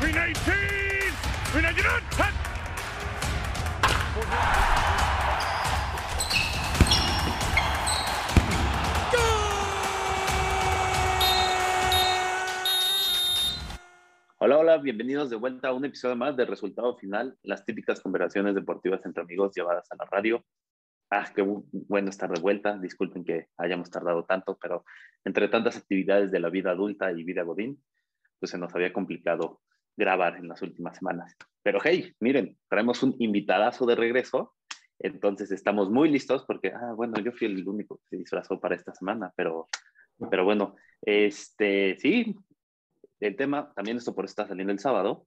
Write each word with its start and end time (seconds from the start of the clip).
319! 0.00 0.54
319! 1.52 1.98
Hola, 14.38 14.58
hola, 14.58 14.76
bienvenidos 14.78 15.30
de 15.30 15.36
vuelta 15.36 15.68
a 15.68 15.72
un 15.72 15.84
episodio 15.84 16.14
más 16.14 16.36
de 16.36 16.44
Resultado 16.44 16.96
Final, 16.96 17.36
las 17.42 17.64
típicas 17.64 18.00
conversaciones 18.00 18.54
deportivas 18.54 19.04
entre 19.04 19.24
amigos 19.24 19.52
llevadas 19.56 19.90
a 19.90 19.96
la 19.96 20.04
radio. 20.04 20.44
Ah, 21.10 21.28
qué 21.34 21.42
bueno 21.42 22.10
estar 22.10 22.30
de 22.30 22.40
vuelta. 22.40 22.78
Disculpen 22.78 23.24
que 23.24 23.48
hayamos 23.56 23.90
tardado 23.90 24.24
tanto, 24.24 24.56
pero 24.62 24.84
entre 25.24 25.48
tantas 25.48 25.76
actividades 25.76 26.30
de 26.30 26.38
la 26.38 26.50
vida 26.50 26.70
adulta 26.70 27.10
y 27.10 27.24
vida 27.24 27.42
godín, 27.42 27.82
pues 28.38 28.52
se 28.52 28.58
nos 28.58 28.72
había 28.76 28.92
complicado 28.92 29.60
grabar 29.98 30.36
en 30.36 30.48
las 30.48 30.62
últimas 30.62 30.96
semanas. 30.96 31.36
Pero 31.62 31.80
hey, 31.82 32.14
miren, 32.20 32.56
traemos 32.68 33.02
un 33.02 33.16
invitadazo 33.18 33.84
de 33.84 33.96
regreso, 33.96 34.54
entonces 34.98 35.50
estamos 35.50 35.90
muy 35.90 36.08
listos 36.08 36.44
porque, 36.46 36.72
ah, 36.74 36.92
bueno, 36.96 37.20
yo 37.20 37.32
fui 37.32 37.48
el 37.48 37.68
único 37.68 37.96
que 37.98 38.08
se 38.10 38.16
disfrazó 38.16 38.58
para 38.58 38.76
esta 38.76 38.94
semana, 38.94 39.32
pero, 39.36 39.68
pero 40.30 40.44
bueno, 40.44 40.76
este, 41.02 41.96
sí, 41.98 42.34
el 43.20 43.36
tema, 43.36 43.72
también 43.74 43.96
esto 43.96 44.14
por 44.14 44.24
está 44.24 44.46
saliendo 44.46 44.72
el 44.72 44.78
sábado, 44.78 45.26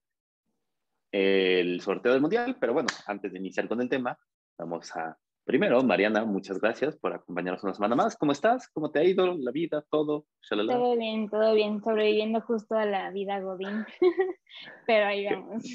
el 1.11 1.81
sorteo 1.81 2.13
del 2.13 2.21
mundial, 2.21 2.57
pero 2.59 2.73
bueno, 2.73 2.87
antes 3.05 3.33
de 3.33 3.39
iniciar 3.39 3.67
con 3.67 3.81
el 3.81 3.89
tema, 3.89 4.17
vamos 4.57 4.95
a, 4.95 5.17
primero, 5.51 5.83
Mariana, 5.83 6.23
muchas 6.23 6.61
gracias 6.61 6.95
por 6.95 7.11
acompañarnos 7.11 7.61
una 7.65 7.73
semana 7.73 7.93
más. 7.93 8.15
¿Cómo 8.15 8.31
estás? 8.31 8.69
¿Cómo 8.69 8.89
te 8.89 8.99
ha 8.99 9.03
ido 9.03 9.37
la 9.37 9.51
vida, 9.51 9.83
todo? 9.91 10.25
Todo 10.49 10.97
bien, 10.97 11.29
todo 11.29 11.53
bien, 11.53 11.81
sobreviviendo 11.83 12.39
justo 12.39 12.75
a 12.75 12.85
la 12.85 13.11
vida 13.11 13.41
Godín, 13.41 13.85
pero 14.87 15.07
ahí 15.07 15.25
vamos. 15.25 15.65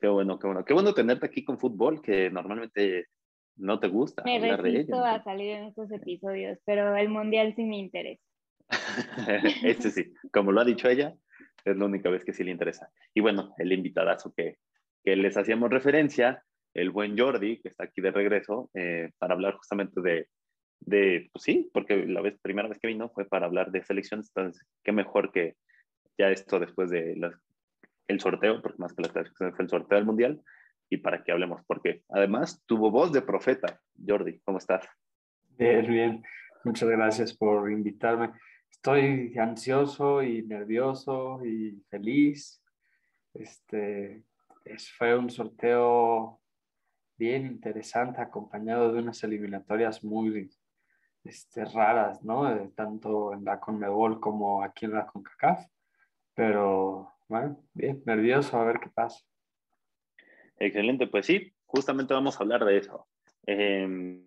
Qué, 0.00 0.08
bueno, 0.08 0.40
qué 0.40 0.46
bueno. 0.48 0.64
Qué 0.64 0.74
bueno 0.74 0.92
tenerte 0.92 1.24
aquí 1.24 1.44
con 1.44 1.56
fútbol, 1.56 2.02
que 2.02 2.30
normalmente 2.30 3.06
no 3.54 3.78
te 3.78 3.86
gusta. 3.86 4.24
Me 4.24 4.56
resisto 4.56 4.96
a 4.96 5.22
salir 5.22 5.50
en 5.52 5.64
estos 5.66 5.88
episodios, 5.92 6.58
pero 6.64 6.96
el 6.96 7.08
mundial 7.08 7.54
sí 7.54 7.62
me 7.62 7.78
interesa. 7.78 8.24
este 9.62 9.92
sí, 9.92 10.12
como 10.32 10.50
lo 10.50 10.62
ha 10.62 10.64
dicho 10.64 10.88
ella, 10.88 11.14
es 11.64 11.76
la 11.76 11.84
única 11.84 12.10
vez 12.10 12.24
que 12.24 12.32
sí 12.32 12.42
le 12.42 12.50
interesa. 12.50 12.90
Y 13.14 13.20
bueno, 13.20 13.54
el 13.58 13.72
invitadazo 13.72 14.34
que, 14.36 14.58
que 15.04 15.14
les 15.14 15.36
hacíamos 15.36 15.70
referencia, 15.70 16.42
el 16.76 16.90
buen 16.90 17.18
Jordi, 17.18 17.60
que 17.60 17.68
está 17.68 17.84
aquí 17.84 18.00
de 18.00 18.10
regreso, 18.10 18.70
eh, 18.74 19.10
para 19.18 19.34
hablar 19.34 19.54
justamente 19.54 20.00
de, 20.00 20.28
de, 20.80 21.28
pues 21.32 21.42
sí, 21.42 21.70
porque 21.72 22.06
la 22.06 22.20
vez, 22.20 22.38
primera 22.40 22.68
vez 22.68 22.78
que 22.78 22.88
vino 22.88 23.08
fue 23.10 23.24
para 23.24 23.46
hablar 23.46 23.70
de 23.70 23.82
selecciones, 23.84 24.30
entonces 24.34 24.66
qué 24.82 24.92
mejor 24.92 25.32
que 25.32 25.56
ya 26.18 26.30
esto 26.30 26.58
después 26.58 26.90
de 26.90 27.18
el 28.08 28.20
sorteo, 28.20 28.62
porque 28.62 28.78
más 28.78 28.94
que 28.94 29.02
la 29.02 29.12
selección 29.12 29.54
fue 29.54 29.64
el 29.64 29.70
sorteo 29.70 29.96
del 29.96 30.06
Mundial, 30.06 30.40
y 30.88 30.98
para 30.98 31.24
que 31.24 31.32
hablemos, 31.32 31.62
porque 31.66 32.02
además 32.08 32.62
tuvo 32.66 32.90
voz 32.90 33.12
de 33.12 33.22
profeta. 33.22 33.80
Jordi, 34.06 34.38
¿cómo 34.44 34.58
estás? 34.58 34.86
Bien, 35.58 35.84
bien. 35.86 36.22
Muchas 36.62 36.88
gracias 36.88 37.36
por 37.36 37.70
invitarme 37.70 38.30
estoy 38.86 39.36
ansioso 39.38 40.22
y 40.22 40.42
nervioso 40.42 41.44
y 41.44 41.82
feliz. 41.90 42.62
Este, 43.34 44.22
fue 44.96 45.18
un 45.18 45.28
sorteo 45.28 46.40
bien 47.16 47.46
interesante, 47.46 48.20
acompañado 48.20 48.92
de 48.92 49.00
unas 49.00 49.22
eliminatorias 49.24 50.04
muy 50.04 50.50
este, 51.24 51.64
raras, 51.64 52.22
¿no? 52.22 52.70
tanto 52.74 53.32
en 53.32 53.44
la 53.44 53.58
Conmebol 53.58 54.20
como 54.20 54.62
aquí 54.62 54.84
en 54.84 54.92
la 54.92 55.06
CONCACAF. 55.06 55.66
Pero, 56.34 57.12
bueno, 57.28 57.62
bien, 57.72 58.02
nervioso 58.04 58.58
a 58.58 58.64
ver 58.64 58.78
qué 58.80 58.90
pasa. 58.90 59.24
Excelente, 60.58 61.06
pues 61.06 61.26
sí, 61.26 61.52
justamente 61.64 62.14
vamos 62.14 62.36
a 62.36 62.42
hablar 62.42 62.64
de 62.64 62.78
eso. 62.78 63.08
Em, 63.46 64.24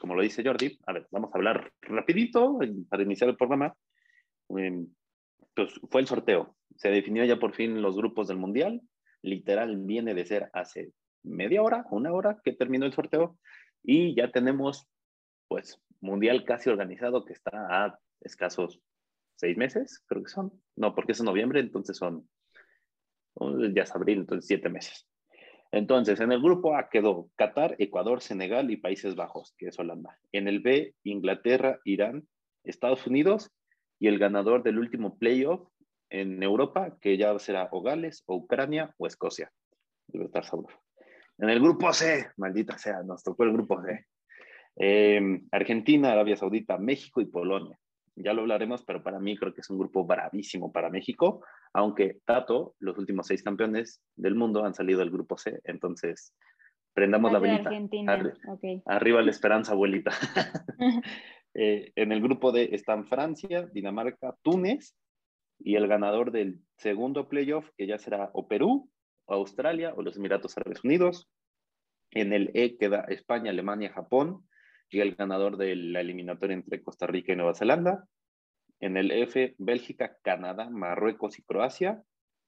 como 0.00 0.14
lo 0.14 0.22
dice 0.22 0.42
Jordi, 0.44 0.78
a 0.86 0.92
ver, 0.92 1.06
vamos 1.10 1.32
a 1.32 1.38
hablar 1.38 1.72
rapidito 1.82 2.58
para 2.88 3.02
iniciar 3.02 3.28
el 3.30 3.36
programa 3.36 3.74
pues 5.54 5.80
fue 5.90 6.00
el 6.00 6.06
sorteo. 6.06 6.56
Se 6.76 6.90
definió 6.90 7.24
ya 7.24 7.38
por 7.38 7.54
fin 7.54 7.82
los 7.82 7.96
grupos 7.96 8.28
del 8.28 8.38
Mundial. 8.38 8.80
Literal 9.22 9.76
viene 9.78 10.14
de 10.14 10.24
ser 10.24 10.50
hace 10.52 10.92
media 11.22 11.62
hora, 11.62 11.86
una 11.90 12.12
hora 12.12 12.40
que 12.44 12.52
terminó 12.52 12.86
el 12.86 12.92
sorteo. 12.92 13.38
Y 13.82 14.14
ya 14.14 14.30
tenemos, 14.30 14.86
pues, 15.48 15.80
Mundial 16.00 16.44
casi 16.44 16.68
organizado 16.68 17.24
que 17.24 17.32
está 17.32 17.50
a 17.52 17.98
escasos 18.20 18.80
seis 19.36 19.56
meses, 19.56 20.02
creo 20.06 20.24
que 20.24 20.30
son. 20.30 20.52
No, 20.76 20.94
porque 20.94 21.12
es 21.12 21.22
noviembre, 21.22 21.60
entonces 21.60 21.96
son, 21.96 22.28
ya 23.74 23.82
es 23.82 23.94
abril, 23.94 24.18
entonces 24.18 24.46
siete 24.46 24.68
meses. 24.68 25.06
Entonces, 25.70 26.20
en 26.20 26.32
el 26.32 26.42
grupo 26.42 26.76
A 26.76 26.90
quedó 26.90 27.30
Qatar, 27.36 27.76
Ecuador, 27.78 28.20
Senegal 28.20 28.70
y 28.70 28.76
Países 28.76 29.14
Bajos, 29.14 29.54
que 29.56 29.68
es 29.68 29.78
Holanda. 29.78 30.18
En 30.30 30.46
el 30.46 30.60
B, 30.60 30.94
Inglaterra, 31.02 31.80
Irán, 31.84 32.28
Estados 32.62 33.06
Unidos 33.06 33.50
y 33.98 34.08
el 34.08 34.18
ganador 34.18 34.62
del 34.62 34.78
último 34.78 35.16
playoff 35.18 35.66
en 36.10 36.42
Europa, 36.42 36.98
que 37.00 37.16
ya 37.16 37.38
será 37.38 37.68
o 37.72 37.80
Gales, 37.80 38.22
o 38.26 38.36
Ucrania, 38.36 38.94
o 38.98 39.06
Escocia. 39.06 39.50
Debe 40.08 40.26
estar 40.26 40.44
En 41.38 41.50
el 41.50 41.60
grupo 41.60 41.92
C, 41.92 42.26
maldita 42.36 42.78
sea, 42.78 43.02
nos 43.02 43.22
tocó 43.22 43.44
el 43.44 43.52
grupo 43.52 43.82
C. 43.82 44.06
Em, 44.76 45.46
Argentina, 45.50 46.12
Arabia 46.12 46.36
Saudita, 46.36 46.78
México 46.78 47.20
y 47.20 47.26
Polonia. 47.26 47.78
Ya 48.14 48.32
lo 48.32 48.42
hablaremos, 48.42 48.84
pero 48.84 49.02
para 49.02 49.18
mí 49.18 49.36
creo 49.36 49.54
que 49.54 49.62
es 49.62 49.70
un 49.70 49.78
grupo 49.78 50.04
bravísimo 50.04 50.70
para 50.70 50.90
México, 50.90 51.44
aunque 51.72 52.18
Tato, 52.24 52.74
los 52.78 52.98
últimos 52.98 53.26
seis 53.26 53.42
campeones 53.42 54.02
del 54.16 54.34
mundo 54.34 54.64
han 54.64 54.74
salido 54.74 55.00
del 55.00 55.10
grupo 55.10 55.38
C, 55.38 55.60
entonces 55.64 56.34
prendamos 56.92 57.32
la 57.32 57.38
velita. 57.38 57.70
Arriba 58.86 59.22
la 59.22 59.30
esperanza, 59.30 59.72
abuelita. 59.72 60.12
Eh, 61.54 61.92
en 61.96 62.12
el 62.12 62.22
grupo 62.22 62.50
D 62.50 62.70
están 62.72 63.04
Francia, 63.04 63.68
Dinamarca, 63.74 64.34
Túnez 64.40 64.96
y 65.58 65.76
el 65.76 65.86
ganador 65.86 66.32
del 66.32 66.60
segundo 66.78 67.28
playoff, 67.28 67.68
que 67.76 67.86
ya 67.86 67.98
será 67.98 68.30
o 68.32 68.48
Perú, 68.48 68.90
Australia, 69.26 69.94
o 69.96 70.02
los 70.02 70.16
Emiratos 70.16 70.56
Árabes 70.56 70.84
Unidos. 70.84 71.28
En 72.10 72.32
el 72.32 72.50
E 72.54 72.76
queda 72.76 73.06
España, 73.08 73.50
Alemania, 73.50 73.92
Japón 73.92 74.46
y 74.90 75.00
el 75.00 75.14
ganador 75.14 75.56
de 75.56 75.74
la 75.76 76.00
eliminatoria 76.00 76.54
entre 76.54 76.82
Costa 76.82 77.06
Rica 77.06 77.32
y 77.32 77.36
Nueva 77.36 77.54
Zelanda. 77.54 78.06
En 78.80 78.96
el 78.96 79.10
F, 79.10 79.54
Bélgica, 79.58 80.16
Canadá, 80.22 80.68
Marruecos 80.68 81.38
y 81.38 81.42
Croacia. 81.42 82.02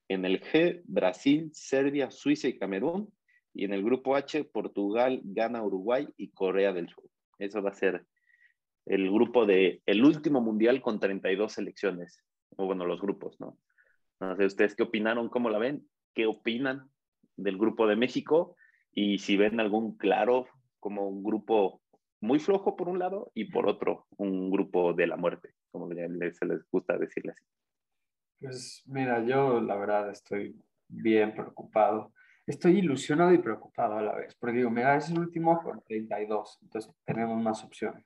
En 0.08 0.24
el 0.24 0.42
G, 0.42 0.82
Brasil, 0.84 1.50
Serbia, 1.52 2.10
Suiza 2.10 2.48
y 2.48 2.58
Camerún. 2.58 3.12
Y 3.54 3.64
en 3.64 3.72
el 3.72 3.82
grupo 3.82 4.16
H, 4.16 4.44
Portugal, 4.44 5.20
Ghana, 5.24 5.62
Uruguay 5.62 6.08
y 6.16 6.30
Corea 6.30 6.72
del 6.72 6.88
Sur. 6.88 7.04
Eso 7.38 7.62
va 7.62 7.70
a 7.70 7.74
ser 7.74 8.04
el 8.86 9.10
grupo 9.10 9.46
de 9.46 9.82
el 9.86 10.04
último 10.04 10.40
mundial 10.40 10.82
con 10.82 11.00
32 11.00 11.52
selecciones, 11.52 12.22
o 12.56 12.66
bueno, 12.66 12.84
los 12.84 13.00
grupos, 13.00 13.40
¿no? 13.40 13.58
No 14.20 14.36
sé, 14.36 14.44
¿ustedes 14.46 14.74
qué 14.74 14.82
opinaron? 14.82 15.28
¿Cómo 15.28 15.50
la 15.50 15.58
ven? 15.58 15.86
¿Qué 16.14 16.26
opinan 16.26 16.90
del 17.36 17.58
grupo 17.58 17.86
de 17.86 17.96
México? 17.96 18.56
Y 18.92 19.18
si 19.18 19.36
ven 19.36 19.60
algún 19.60 19.96
claro 19.96 20.46
como 20.78 21.08
un 21.08 21.22
grupo 21.22 21.82
muy 22.20 22.38
flojo 22.38 22.76
por 22.76 22.88
un 22.88 22.98
lado 22.98 23.30
y 23.34 23.50
por 23.50 23.68
otro 23.68 24.06
un 24.16 24.50
grupo 24.50 24.92
de 24.94 25.06
la 25.06 25.16
muerte, 25.16 25.50
como 25.70 25.88
se 25.88 26.46
les 26.46 26.70
gusta 26.70 26.96
decirle 26.96 27.32
así. 27.32 27.44
Pues 28.40 28.82
mira, 28.86 29.24
yo 29.24 29.60
la 29.60 29.76
verdad 29.76 30.10
estoy 30.10 30.56
bien 30.88 31.34
preocupado. 31.34 32.12
Estoy 32.46 32.78
ilusionado 32.78 33.32
y 33.32 33.38
preocupado 33.38 33.96
a 33.96 34.02
la 34.02 34.14
vez, 34.14 34.34
porque 34.34 34.58
digo, 34.58 34.70
mira, 34.70 34.96
es 34.96 35.08
el 35.08 35.18
último 35.18 35.62
con 35.62 35.82
32, 35.82 36.58
entonces 36.62 36.92
tenemos 37.04 37.42
más 37.42 37.64
opciones 37.64 38.04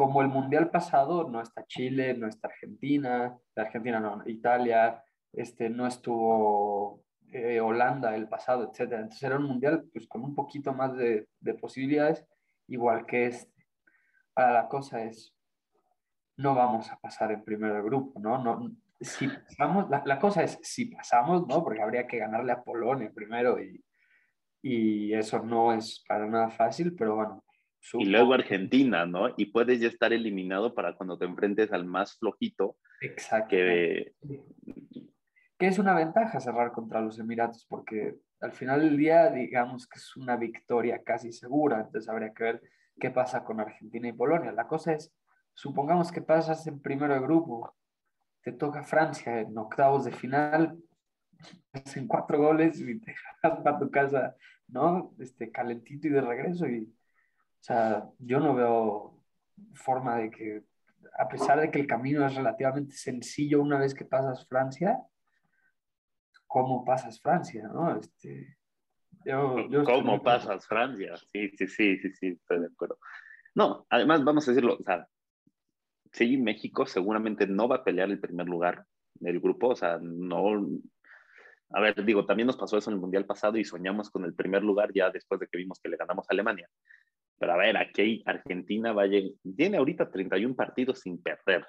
como 0.00 0.22
el 0.22 0.28
mundial 0.28 0.70
pasado 0.70 1.28
no 1.28 1.42
está 1.42 1.66
Chile, 1.66 2.14
no 2.14 2.26
está 2.26 2.48
Argentina, 2.48 3.36
de 3.54 3.60
Argentina 3.60 4.00
no, 4.00 4.22
Italia, 4.24 5.04
este, 5.30 5.68
no 5.68 5.86
estuvo 5.86 7.04
eh, 7.32 7.60
Holanda 7.60 8.14
el 8.14 8.28
pasado, 8.28 8.64
etc. 8.64 8.92
Entonces 8.92 9.22
era 9.22 9.36
un 9.36 9.44
mundial 9.44 9.84
pues, 9.92 10.06
con 10.06 10.22
un 10.22 10.34
poquito 10.34 10.72
más 10.72 10.96
de, 10.96 11.28
de 11.40 11.54
posibilidades, 11.54 12.26
igual 12.68 13.06
que 13.06 13.26
este. 13.26 13.66
Ahora 14.34 14.52
la 14.52 14.68
cosa 14.68 15.02
es, 15.02 15.34
no 16.36 16.54
vamos 16.54 16.90
a 16.90 16.98
pasar 16.98 17.32
en 17.32 17.44
primer 17.44 17.82
grupo, 17.82 18.18
¿no? 18.20 18.42
no 18.42 18.70
si 19.00 19.28
pasamos, 19.28 19.88
la, 19.88 20.02
la, 20.04 20.18
cosa 20.18 20.42
es, 20.42 20.58
si 20.62 20.86
pasamos, 20.86 21.46
¿no? 21.46 21.64
Porque 21.64 21.80
habría 21.80 22.06
que 22.06 22.18
ganarle 22.18 22.52
a 22.52 22.62
Polonia 22.62 23.10
primero 23.14 23.58
y, 23.58 23.82
y 24.62 25.14
eso 25.14 25.40
no 25.40 25.72
es 25.72 26.04
para 26.06 26.26
nada 26.26 26.50
fácil, 26.50 26.94
pero 26.94 27.16
bueno, 27.16 27.42
y 27.94 28.04
luego 28.04 28.34
Argentina, 28.34 29.06
¿no? 29.06 29.30
Y 29.36 29.46
puedes 29.46 29.80
ya 29.80 29.88
estar 29.88 30.12
eliminado 30.12 30.74
para 30.74 30.94
cuando 30.94 31.18
te 31.18 31.24
enfrentes 31.24 31.72
al 31.72 31.84
más 31.84 32.18
flojito. 32.18 32.76
Exacto. 33.00 33.48
Que... 33.48 34.12
que 35.60 35.66
es 35.66 35.78
una 35.78 35.94
ventaja 35.94 36.40
cerrar 36.40 36.72
contra 36.72 37.02
los 37.02 37.18
Emiratos, 37.18 37.66
porque 37.68 38.16
al 38.40 38.52
final 38.52 38.80
del 38.80 38.96
día, 38.96 39.30
digamos 39.30 39.86
que 39.86 39.98
es 39.98 40.16
una 40.16 40.34
victoria 40.36 41.02
casi 41.04 41.32
segura, 41.32 41.82
entonces 41.82 42.08
habría 42.08 42.32
que 42.32 42.44
ver 42.44 42.62
qué 42.98 43.10
pasa 43.10 43.44
con 43.44 43.60
Argentina 43.60 44.08
y 44.08 44.14
Polonia. 44.14 44.52
La 44.52 44.66
cosa 44.66 44.94
es, 44.94 45.12
supongamos 45.52 46.10
que 46.10 46.22
pasas 46.22 46.66
en 46.66 46.80
primero 46.80 47.12
de 47.12 47.20
grupo, 47.20 47.74
te 48.42 48.52
toca 48.52 48.82
Francia 48.82 49.38
en 49.38 49.56
octavos 49.58 50.06
de 50.06 50.12
final, 50.12 50.78
hacen 51.74 52.08
cuatro 52.08 52.38
goles 52.38 52.80
y 52.80 52.98
te 52.98 53.14
vas 53.42 53.60
para 53.62 53.78
tu 53.78 53.90
casa, 53.90 54.34
¿no? 54.66 55.12
Este, 55.18 55.52
calentito 55.52 56.08
y 56.08 56.10
de 56.10 56.22
regreso. 56.22 56.66
Y, 56.68 56.84
o 56.84 57.62
sea, 57.62 58.08
yo 58.18 58.40
no 58.40 58.54
veo 58.54 59.22
forma 59.74 60.16
de 60.16 60.30
que, 60.30 60.62
a 61.18 61.28
pesar 61.28 61.60
de 61.60 61.70
que 61.70 61.80
el 61.80 61.86
camino 61.86 62.24
es 62.24 62.34
relativamente 62.34 62.94
sencillo 62.94 63.60
una 63.60 63.78
vez 63.78 63.92
que 63.92 64.06
pasas 64.06 64.48
Francia, 64.48 64.98
¿cómo 66.50 66.84
pasas 66.84 67.20
Francia, 67.20 67.68
no? 67.72 67.96
Este, 67.96 68.58
¿Cómo 69.84 70.20
pasas 70.20 70.66
Francia? 70.66 71.16
Sí, 71.32 71.48
sí, 71.56 71.68
sí, 71.68 71.98
sí, 71.98 72.12
sí, 72.12 72.26
estoy 72.28 72.60
de 72.60 72.66
acuerdo. 72.66 72.98
No, 73.54 73.86
además, 73.88 74.24
vamos 74.24 74.46
a 74.46 74.50
decirlo, 74.50 74.76
o 74.78 74.82
sea, 74.82 75.06
sí, 76.12 76.36
México 76.36 76.86
seguramente 76.86 77.46
no 77.46 77.68
va 77.68 77.76
a 77.76 77.84
pelear 77.84 78.10
el 78.10 78.18
primer 78.18 78.48
lugar 78.48 78.84
del 79.14 79.38
grupo, 79.38 79.68
o 79.68 79.76
sea, 79.76 79.98
no, 80.02 80.66
a 81.70 81.80
ver, 81.80 82.04
digo, 82.04 82.26
también 82.26 82.48
nos 82.48 82.56
pasó 82.56 82.76
eso 82.78 82.90
en 82.90 82.94
el 82.94 83.00
Mundial 83.00 83.26
pasado 83.26 83.56
y 83.56 83.64
soñamos 83.64 84.10
con 84.10 84.24
el 84.24 84.34
primer 84.34 84.64
lugar 84.64 84.90
ya 84.92 85.08
después 85.10 85.38
de 85.38 85.46
que 85.46 85.58
vimos 85.58 85.78
que 85.80 85.88
le 85.88 85.96
ganamos 85.96 86.26
a 86.28 86.32
Alemania. 86.32 86.68
Pero 87.38 87.52
a 87.52 87.56
ver, 87.56 87.76
aquí 87.76 88.22
Argentina 88.26 88.92
vaya, 88.92 89.20
tiene 89.56 89.76
ahorita 89.76 90.10
31 90.10 90.56
partidos 90.56 90.98
sin 90.98 91.22
perder. 91.22 91.64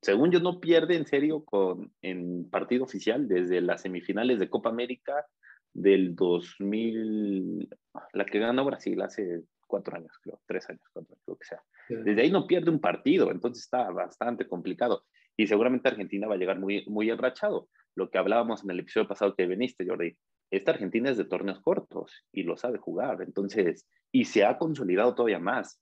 Según 0.00 0.30
yo, 0.30 0.40
no 0.40 0.60
pierde 0.60 0.96
en 0.96 1.06
serio 1.06 1.44
con, 1.44 1.92
en 2.02 2.48
partido 2.48 2.84
oficial 2.84 3.26
desde 3.28 3.60
las 3.60 3.82
semifinales 3.82 4.38
de 4.38 4.48
Copa 4.48 4.68
América 4.68 5.26
del 5.74 6.14
2000, 6.14 7.68
la 8.12 8.24
que 8.24 8.38
ganó 8.38 8.64
Brasil 8.64 9.00
hace 9.02 9.42
cuatro 9.66 9.96
años, 9.96 10.12
creo, 10.22 10.40
tres 10.46 10.68
años, 10.70 10.82
cuatro 10.92 11.16
creo 11.24 11.36
que 11.36 11.46
sea. 11.46 11.62
Desde 11.88 12.22
ahí 12.22 12.30
no 12.30 12.46
pierde 12.46 12.70
un 12.70 12.80
partido, 12.80 13.30
entonces 13.30 13.64
está 13.64 13.90
bastante 13.90 14.46
complicado. 14.46 15.04
Y 15.36 15.46
seguramente 15.46 15.88
Argentina 15.88 16.26
va 16.26 16.34
a 16.34 16.38
llegar 16.38 16.58
muy, 16.58 16.84
muy 16.86 17.10
enrachado. 17.10 17.68
Lo 17.94 18.10
que 18.10 18.18
hablábamos 18.18 18.64
en 18.64 18.70
el 18.70 18.80
episodio 18.80 19.08
pasado 19.08 19.34
que 19.34 19.46
veniste, 19.46 19.86
Jordi, 19.86 20.16
esta 20.50 20.72
Argentina 20.72 21.10
es 21.10 21.16
de 21.16 21.24
torneos 21.24 21.60
cortos 21.60 22.24
y 22.32 22.42
lo 22.42 22.56
sabe 22.56 22.78
jugar, 22.78 23.22
entonces, 23.22 23.86
y 24.10 24.24
se 24.24 24.44
ha 24.44 24.56
consolidado 24.58 25.14
todavía 25.14 25.38
más. 25.38 25.80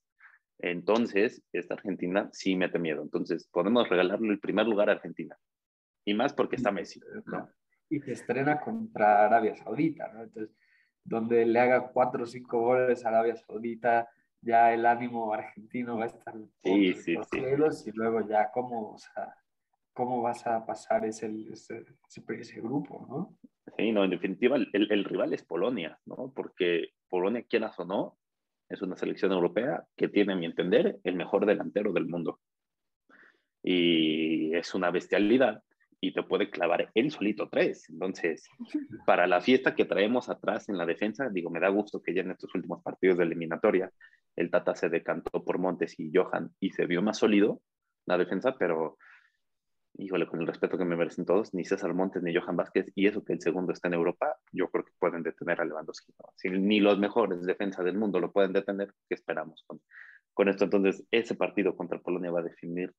Entonces, 0.59 1.43
esta 1.53 1.75
Argentina 1.75 2.29
sí 2.33 2.57
mete 2.57 2.79
miedo. 2.79 3.03
Entonces, 3.03 3.49
podemos 3.53 3.89
regalarle 3.89 4.29
el 4.29 4.41
primer 4.41 4.67
lugar 4.67 4.89
a 4.89 4.93
Argentina. 4.93 5.37
Y 6.05 6.15
más 6.15 6.33
porque 6.33 6.57
está 6.57 6.71
Messi, 6.71 7.01
¿no? 7.27 7.49
Y 7.89 8.01
se 8.01 8.13
estrena 8.13 8.61
contra 8.61 9.25
Arabia 9.25 9.55
Saudita, 9.57 10.09
¿no? 10.13 10.23
Entonces, 10.23 10.57
donde 11.05 11.47
le 11.47 11.59
haga 11.61 11.89
cuatro 11.93 12.25
o 12.25 12.27
cinco 12.27 12.61
goles 12.61 13.05
a 13.05 13.09
Arabia 13.09 13.37
Saudita, 13.37 14.09
ya 14.41 14.73
el 14.73 14.87
ánimo 14.87 15.33
argentino 15.33 15.99
va 15.99 16.05
a 16.05 16.09
estar 16.09 16.35
sí, 16.63 16.95
sí, 16.95 17.15
los 17.15 17.29
cielos 17.29 17.87
y 17.87 17.93
luego 17.93 18.27
ya 18.29 18.51
cómo, 18.53 18.93
o 18.93 18.99
sea, 18.99 19.35
cómo 19.93 20.23
vas 20.23 20.47
a 20.47 20.65
pasar 20.65 21.05
ese, 21.05 21.27
ese, 21.51 21.85
ese, 22.09 22.61
grupo, 22.61 23.07
¿no? 23.09 23.39
Sí, 23.77 23.93
no, 23.93 24.05
en 24.05 24.11
definitiva 24.11 24.57
el, 24.57 24.69
el, 24.73 25.05
rival 25.05 25.33
es 25.33 25.43
Polonia, 25.43 25.99
¿no? 26.05 26.33
Porque 26.35 26.91
Polonia, 27.09 27.45
quieras 27.49 27.79
o 27.79 27.85
no, 27.85 28.19
es 28.69 28.83
una 28.83 28.97
selección 28.97 29.33
europea 29.33 29.85
que 29.97 30.09
tiene, 30.09 30.33
a 30.33 30.37
mi 30.37 30.47
entender, 30.47 30.99
el 31.05 31.17
mejor 31.17 31.47
delantero 31.47 31.93
del 31.93 32.07
mundo. 32.07 32.41
Y 33.63 34.55
es 34.55 34.75
una 34.75 34.91
bestialidad 34.91 35.63
y 36.01 36.13
te 36.13 36.23
puede 36.23 36.51
clavar 36.51 36.91
él 36.95 37.11
solito 37.11 37.49
tres. 37.49 37.89
Entonces, 37.89 38.49
para 39.07 39.27
la 39.27 39.41
fiesta 39.41 39.75
que 39.75 39.85
traemos 39.85 40.29
atrás 40.29 40.69
en 40.69 40.79
la 40.79 40.87
defensa, 40.87 41.29
digo, 41.31 41.51
me 41.51 41.61
da 41.61 41.69
gusto 41.69 42.03
que 42.03 42.15
ya 42.15 42.23
en 42.23 42.33
estos 42.33 42.55
últimos 42.55 42.83
partidos 42.83 43.19
de 43.19 43.25
eliminatoria 43.25 43.91
el 44.37 44.51
Tata 44.51 44.75
se 44.75 44.89
decantó 44.89 45.45
por 45.45 45.59
Montes 45.59 45.99
y 45.99 46.13
Johan 46.15 46.51
y 46.61 46.71
se 46.71 46.87
vio 46.87 47.03
más 47.03 47.19
sólido 47.19 47.63
la 48.05 48.19
defensa, 48.19 48.55
pero 48.59 48.99
híjole, 49.99 50.27
con 50.27 50.41
el 50.41 50.47
respeto 50.47 50.77
que 50.77 50.85
me 50.85 50.97
merecen 50.97 51.25
todos, 51.25 51.55
ni 51.55 51.65
César 51.65 51.95
Montes 51.95 52.23
ni 52.23 52.35
Johan 52.35 52.57
Vázquez, 52.57 52.93
y 52.95 53.07
eso 53.07 53.25
que 53.25 53.33
el 53.33 53.41
segundo 53.41 53.73
está 53.73 53.89
en 53.89 53.95
Europa, 53.95 54.37
yo 54.53 54.69
creo 54.71 54.85
que 54.85 54.93
pueden 54.99 55.23
detener 55.23 55.61
a 55.61 55.65
Lewandowski. 55.65 56.13
Si 56.37 56.51
ni 56.51 56.81
los 56.81 56.99
mejores 56.99 57.43
defensas 57.43 57.85
del 57.85 57.97
mundo 57.97 58.21
lo 58.21 58.33
pueden 58.33 58.53
detener, 58.53 58.93
¿qué 59.09 59.15
esperamos 59.15 59.65
con, 59.67 59.81
con 60.35 60.49
esto? 60.49 60.65
Entonces, 60.65 61.05
ese 61.11 61.35
partido 61.35 61.77
contra 61.77 61.99
Polonia 61.99 62.31
va 62.31 62.41
a 62.41 62.45
definir 62.45 62.93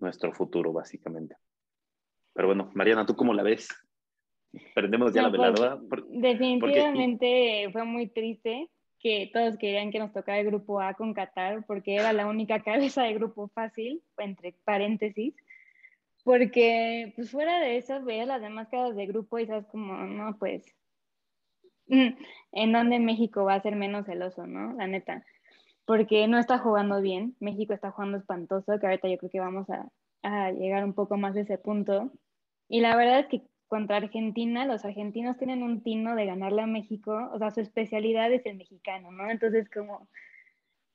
nuestro 0.00 0.32
futuro, 0.32 0.72
básicamente. 0.72 1.36
Pero 2.32 2.48
bueno, 2.48 2.70
Mariana, 2.74 3.06
¿tú 3.06 3.14
cómo 3.14 3.32
la 3.32 3.42
ves? 3.42 3.68
Prendemos 4.74 5.12
ya 5.12 5.22
la 5.22 5.30
pues, 5.30 5.54
velada. 5.54 5.80
definitivamente 6.10 7.68
fue 7.72 7.84
muy 7.84 8.08
triste 8.08 8.70
que 9.00 9.30
todos 9.32 9.58
querían 9.58 9.90
que 9.90 9.98
nos 9.98 10.12
tocara 10.12 10.40
el 10.40 10.46
grupo 10.46 10.80
A 10.80 10.94
con 10.94 11.12
Qatar, 11.12 11.64
porque 11.66 11.94
era 11.96 12.12
la 12.12 12.26
única 12.26 12.62
cabeza 12.62 13.02
de 13.02 13.14
grupo 13.14 13.48
fácil, 13.48 14.02
entre 14.16 14.54
paréntesis. 14.64 15.34
Porque, 16.24 17.12
pues 17.16 17.30
fuera 17.30 17.60
de 17.60 17.76
eso, 17.76 18.02
veías 18.02 18.26
las 18.26 18.40
demás 18.40 18.68
cabezas 18.68 18.96
de 18.96 19.06
grupo 19.06 19.38
y 19.38 19.46
sabes 19.46 19.66
como, 19.66 19.94
no, 19.94 20.36
pues, 20.38 20.64
en 21.86 22.72
donde 22.72 22.98
México 22.98 23.44
va 23.44 23.54
a 23.54 23.62
ser 23.62 23.76
menos 23.76 24.06
celoso, 24.06 24.46
¿no? 24.46 24.72
La 24.72 24.86
neta. 24.86 25.24
Porque 25.84 26.26
no 26.26 26.38
está 26.38 26.58
jugando 26.58 27.02
bien, 27.02 27.36
México 27.40 27.74
está 27.74 27.90
jugando 27.90 28.16
espantoso, 28.16 28.78
que 28.80 28.86
ahorita 28.86 29.08
yo 29.08 29.18
creo 29.18 29.30
que 29.30 29.40
vamos 29.40 29.68
a, 29.68 29.88
a 30.22 30.50
llegar 30.50 30.84
un 30.84 30.94
poco 30.94 31.18
más 31.18 31.34
de 31.34 31.42
ese 31.42 31.58
punto. 31.58 32.10
Y 32.68 32.80
la 32.80 32.96
verdad 32.96 33.20
es 33.20 33.26
que 33.26 33.42
contra 33.68 33.98
Argentina, 33.98 34.64
los 34.64 34.84
argentinos 34.84 35.36
tienen 35.36 35.62
un 35.62 35.82
tino 35.82 36.14
de 36.14 36.26
ganarle 36.26 36.62
a 36.62 36.66
México, 36.66 37.30
o 37.32 37.38
sea, 37.38 37.50
su 37.50 37.60
especialidad 37.60 38.32
es 38.32 38.46
el 38.46 38.56
mexicano, 38.56 39.10
¿no? 39.10 39.30
Entonces, 39.30 39.68
como 39.68 40.08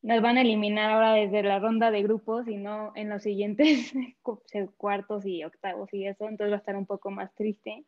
nos 0.02 0.22
van 0.22 0.38
a 0.38 0.42
eliminar 0.42 0.92
ahora 0.92 1.14
desde 1.14 1.44
la 1.44 1.60
ronda 1.60 1.92
de 1.92 2.04
grupos 2.04 2.48
y 2.48 2.58
no 2.58 2.94
en 2.96 3.10
los 3.10 3.24
siguientes 3.24 3.94
cuartos 4.78 5.26
y 5.26 5.44
octavos 5.44 5.94
y 5.94 6.06
eso, 6.06 6.28
entonces 6.28 6.52
va 6.52 6.56
a 6.56 6.60
estar 6.60 6.76
un 6.76 6.86
poco 6.86 7.12
más 7.12 7.34
triste. 7.36 7.84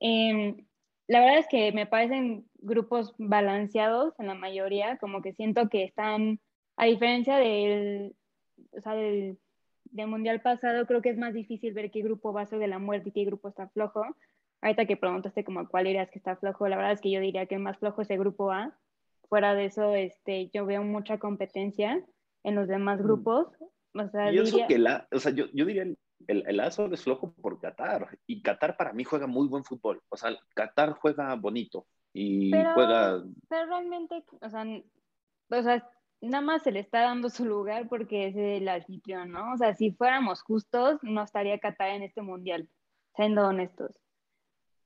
Em, 0.00 0.66
la 1.06 1.20
verdad 1.20 1.38
es 1.38 1.48
que 1.48 1.72
me 1.72 1.86
parecen 1.86 2.46
grupos 2.54 3.14
balanceados 3.18 4.18
en 4.18 4.26
la 4.26 4.34
mayoría, 4.34 4.96
como 4.98 5.22
que 5.22 5.32
siento 5.34 5.68
que 5.68 5.84
están, 5.84 6.40
a 6.76 6.86
diferencia 6.86 7.36
del, 7.36 8.14
o 8.72 8.80
sea, 8.80 8.94
del 8.94 9.38
del 9.90 10.06
mundial 10.06 10.40
pasado, 10.40 10.86
creo 10.86 11.02
que 11.02 11.10
es 11.10 11.18
más 11.18 11.34
difícil 11.34 11.72
ver 11.72 11.90
qué 11.90 12.02
grupo 12.02 12.32
va 12.32 12.42
a 12.42 12.46
ser 12.46 12.58
de 12.58 12.68
la 12.68 12.78
muerte 12.78 13.08
y 13.08 13.12
qué 13.12 13.24
grupo 13.24 13.48
está 13.48 13.68
flojo. 13.68 14.04
Ahorita 14.60 14.86
que 14.86 14.96
preguntaste 14.96 15.44
como 15.44 15.66
cuál 15.68 15.84
dirías 15.84 16.10
que 16.10 16.18
está 16.18 16.36
flojo, 16.36 16.68
la 16.68 16.76
verdad 16.76 16.92
es 16.92 17.00
que 17.00 17.10
yo 17.10 17.20
diría 17.20 17.46
que 17.46 17.56
el 17.56 17.62
más 17.62 17.78
flojo 17.78 18.02
es 18.02 18.10
el 18.10 18.18
grupo 18.18 18.50
A. 18.50 18.76
Fuera 19.30 19.54
de 19.54 19.66
eso, 19.66 19.94
este, 19.94 20.50
yo 20.52 20.66
veo 20.66 20.82
mucha 20.82 21.18
competencia 21.18 22.04
en 22.42 22.54
los 22.54 22.68
demás 22.68 23.00
mm. 23.00 23.02
grupos. 23.02 23.46
O 23.94 24.08
sea, 24.08 24.32
y 24.32 24.38
eso 24.38 24.58
que 24.68 24.78
la, 24.78 25.08
o 25.10 25.18
sea, 25.18 25.32
yo, 25.32 25.46
yo 25.52 25.64
diría 25.64 25.84
el, 25.84 25.98
el, 26.26 26.44
el 26.46 26.60
es 26.60 27.02
flojo 27.02 27.32
por 27.40 27.60
Qatar. 27.60 28.18
Y 28.26 28.42
Qatar 28.42 28.76
para 28.76 28.92
mí 28.92 29.04
juega 29.04 29.26
muy 29.26 29.48
buen 29.48 29.64
fútbol. 29.64 30.02
O 30.08 30.16
sea, 30.16 30.36
Qatar 30.54 30.92
juega 30.94 31.34
bonito 31.36 31.86
y 32.12 32.50
juega... 32.50 33.22
Pero 33.48 33.66
realmente, 33.66 34.24
o 34.40 34.50
sea, 34.50 34.64
o 35.48 35.62
sea, 35.62 35.88
nada 36.20 36.44
más 36.44 36.62
se 36.62 36.72
le 36.72 36.80
está 36.80 37.02
dando 37.02 37.30
su 37.30 37.44
lugar 37.44 37.88
porque 37.88 38.28
es 38.28 38.36
el 38.36 38.68
anfitrión, 38.68 39.30
¿no? 39.30 39.52
O 39.52 39.56
sea, 39.56 39.74
si 39.74 39.92
fuéramos 39.92 40.42
justos, 40.42 40.98
no 41.02 41.22
estaría 41.22 41.58
Qatar 41.58 41.90
en 41.90 42.02
este 42.02 42.22
mundial, 42.22 42.68
siendo 43.14 43.46
honestos. 43.46 43.92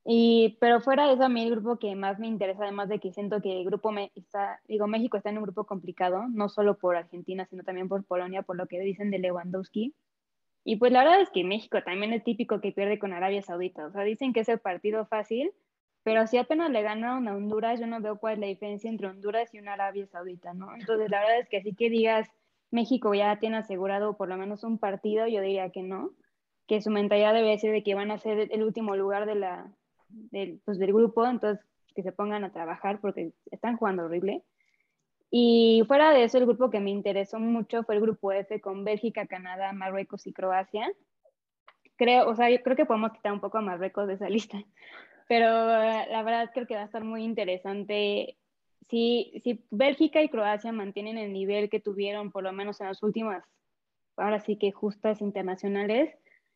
Y, 0.07 0.57
pero 0.61 0.81
fuera 0.81 1.07
de 1.07 1.13
eso, 1.13 1.23
a 1.23 1.29
mí 1.29 1.43
el 1.43 1.49
grupo 1.49 1.79
que 1.79 1.95
más 1.95 2.19
me 2.19 2.27
interesa, 2.27 2.63
además 2.63 2.89
de 2.89 2.99
que 2.99 3.11
siento 3.11 3.41
que 3.41 3.59
el 3.59 3.65
grupo 3.65 3.91
me 3.91 4.11
está, 4.13 4.61
digo, 4.67 4.85
México 4.85 5.17
está 5.17 5.31
en 5.31 5.39
un 5.39 5.43
grupo 5.45 5.65
complicado, 5.65 6.27
no 6.29 6.47
solo 6.47 6.77
por 6.77 6.95
Argentina, 6.95 7.47
sino 7.47 7.63
también 7.63 7.89
por 7.89 8.05
Polonia, 8.05 8.43
por 8.43 8.55
lo 8.55 8.67
que 8.67 8.79
dicen 8.79 9.09
de 9.09 9.17
Lewandowski. 9.17 9.95
Y 10.63 10.75
pues 10.75 10.91
la 10.91 11.03
verdad 11.03 11.21
es 11.21 11.31
que 11.31 11.43
México 11.43 11.81
también 11.83 12.13
es 12.13 12.23
típico 12.23 12.61
que 12.61 12.71
pierde 12.71 12.99
con 12.99 13.13
Arabia 13.13 13.41
Saudita. 13.41 13.87
O 13.87 13.91
sea, 13.91 14.03
dicen 14.03 14.31
que 14.31 14.41
es 14.41 14.49
el 14.49 14.59
partido 14.59 15.07
fácil, 15.07 15.51
pero 16.03 16.27
si 16.27 16.37
apenas 16.37 16.69
le 16.69 16.83
ganaron 16.83 17.27
a 17.27 17.35
Honduras, 17.35 17.79
yo 17.79 17.87
no 17.87 17.99
veo 17.99 18.19
cuál 18.19 18.35
es 18.35 18.39
la 18.41 18.47
diferencia 18.47 18.91
entre 18.91 19.07
Honduras 19.07 19.55
y 19.55 19.59
una 19.59 19.73
Arabia 19.73 20.05
Saudita, 20.05 20.53
¿no? 20.53 20.75
Entonces, 20.75 21.09
la 21.09 21.21
verdad 21.21 21.39
es 21.39 21.49
que 21.49 21.57
así 21.57 21.73
que 21.73 21.89
digas, 21.89 22.29
México 22.69 23.15
ya 23.15 23.39
tiene 23.39 23.57
asegurado 23.57 24.17
por 24.17 24.29
lo 24.29 24.37
menos 24.37 24.63
un 24.63 24.77
partido, 24.77 25.25
yo 25.25 25.41
diría 25.41 25.71
que 25.71 25.81
no, 25.81 26.11
que 26.67 26.79
su 26.81 26.91
mentalidad 26.91 27.33
debe 27.33 27.57
ser 27.57 27.71
de 27.71 27.81
que 27.81 27.95
van 27.95 28.11
a 28.11 28.19
ser 28.19 28.49
el 28.51 28.63
último 28.63 28.95
lugar 28.95 29.25
de 29.25 29.35
la, 29.35 29.71
del, 30.31 30.61
pues, 30.65 30.79
del 30.79 30.93
grupo, 30.93 31.25
entonces 31.25 31.65
que 31.95 32.03
se 32.03 32.11
pongan 32.11 32.43
a 32.43 32.51
trabajar 32.51 32.99
porque 32.99 33.31
están 33.51 33.77
jugando 33.77 34.05
horrible. 34.05 34.43
Y 35.31 35.83
fuera 35.87 36.11
de 36.13 36.23
eso, 36.23 36.37
el 36.37 36.45
grupo 36.45 36.69
que 36.69 36.79
me 36.79 36.91
interesó 36.91 37.39
mucho 37.39 37.83
fue 37.83 37.95
el 37.95 38.01
grupo 38.01 38.31
F 38.31 38.61
con 38.61 38.83
Bélgica, 38.83 39.25
Canadá, 39.27 39.73
Marruecos 39.73 40.27
y 40.27 40.33
Croacia. 40.33 40.91
Creo, 41.95 42.29
o 42.29 42.35
sea, 42.35 42.49
yo 42.49 42.61
creo 42.61 42.75
que 42.75 42.85
podemos 42.85 43.11
quitar 43.13 43.31
un 43.31 43.39
poco 43.39 43.57
a 43.57 43.61
Marruecos 43.61 44.07
de 44.07 44.15
esa 44.15 44.29
lista, 44.29 44.63
pero 45.27 45.47
eh, 45.81 46.07
la 46.09 46.23
verdad 46.23 46.51
creo 46.53 46.67
que 46.67 46.75
va 46.75 46.81
a 46.81 46.85
estar 46.85 47.03
muy 47.03 47.23
interesante. 47.23 48.37
Si, 48.89 49.41
si 49.43 49.65
Bélgica 49.71 50.21
y 50.21 50.29
Croacia 50.29 50.71
mantienen 50.71 51.17
el 51.17 51.33
nivel 51.33 51.69
que 51.69 51.79
tuvieron 51.79 52.31
por 52.31 52.43
lo 52.43 52.53
menos 52.53 52.79
en 52.81 52.87
las 52.87 53.01
últimas, 53.01 53.43
ahora 54.17 54.39
sí 54.39 54.57
que 54.57 54.71
justas 54.71 55.21
internacionales, 55.21 56.15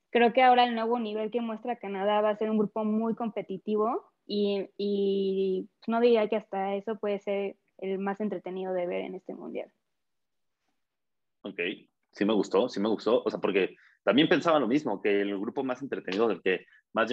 creo 0.09 0.33
que 0.33 0.41
ahora 0.41 0.63
el 0.65 0.75
nuevo 0.75 0.99
nivel 0.99 1.31
que 1.31 1.41
muestra 1.41 1.77
Canadá 1.77 2.21
va 2.21 2.29
a 2.31 2.37
ser 2.37 2.49
un 2.49 2.57
grupo 2.57 2.83
muy 2.83 3.15
competitivo 3.15 4.11
y, 4.25 4.69
y 4.77 5.67
no 5.87 5.99
diría 5.99 6.27
que 6.27 6.35
hasta 6.35 6.75
eso 6.75 6.97
puede 6.97 7.19
ser 7.19 7.55
el 7.79 7.99
más 7.99 8.19
entretenido 8.19 8.73
de 8.73 8.87
ver 8.87 9.01
en 9.01 9.15
este 9.15 9.33
mundial. 9.33 9.71
Ok, 11.41 11.59
sí 12.11 12.25
me 12.25 12.33
gustó, 12.33 12.69
sí 12.69 12.79
me 12.79 12.89
gustó, 12.89 13.23
o 13.23 13.29
sea, 13.29 13.39
porque 13.39 13.75
también 14.03 14.27
pensaba 14.27 14.59
lo 14.59 14.67
mismo, 14.67 15.01
que 15.01 15.21
el 15.21 15.37
grupo 15.39 15.63
más 15.63 15.81
entretenido 15.81 16.27
del 16.27 16.41
que 16.41 16.65
más 16.93 17.09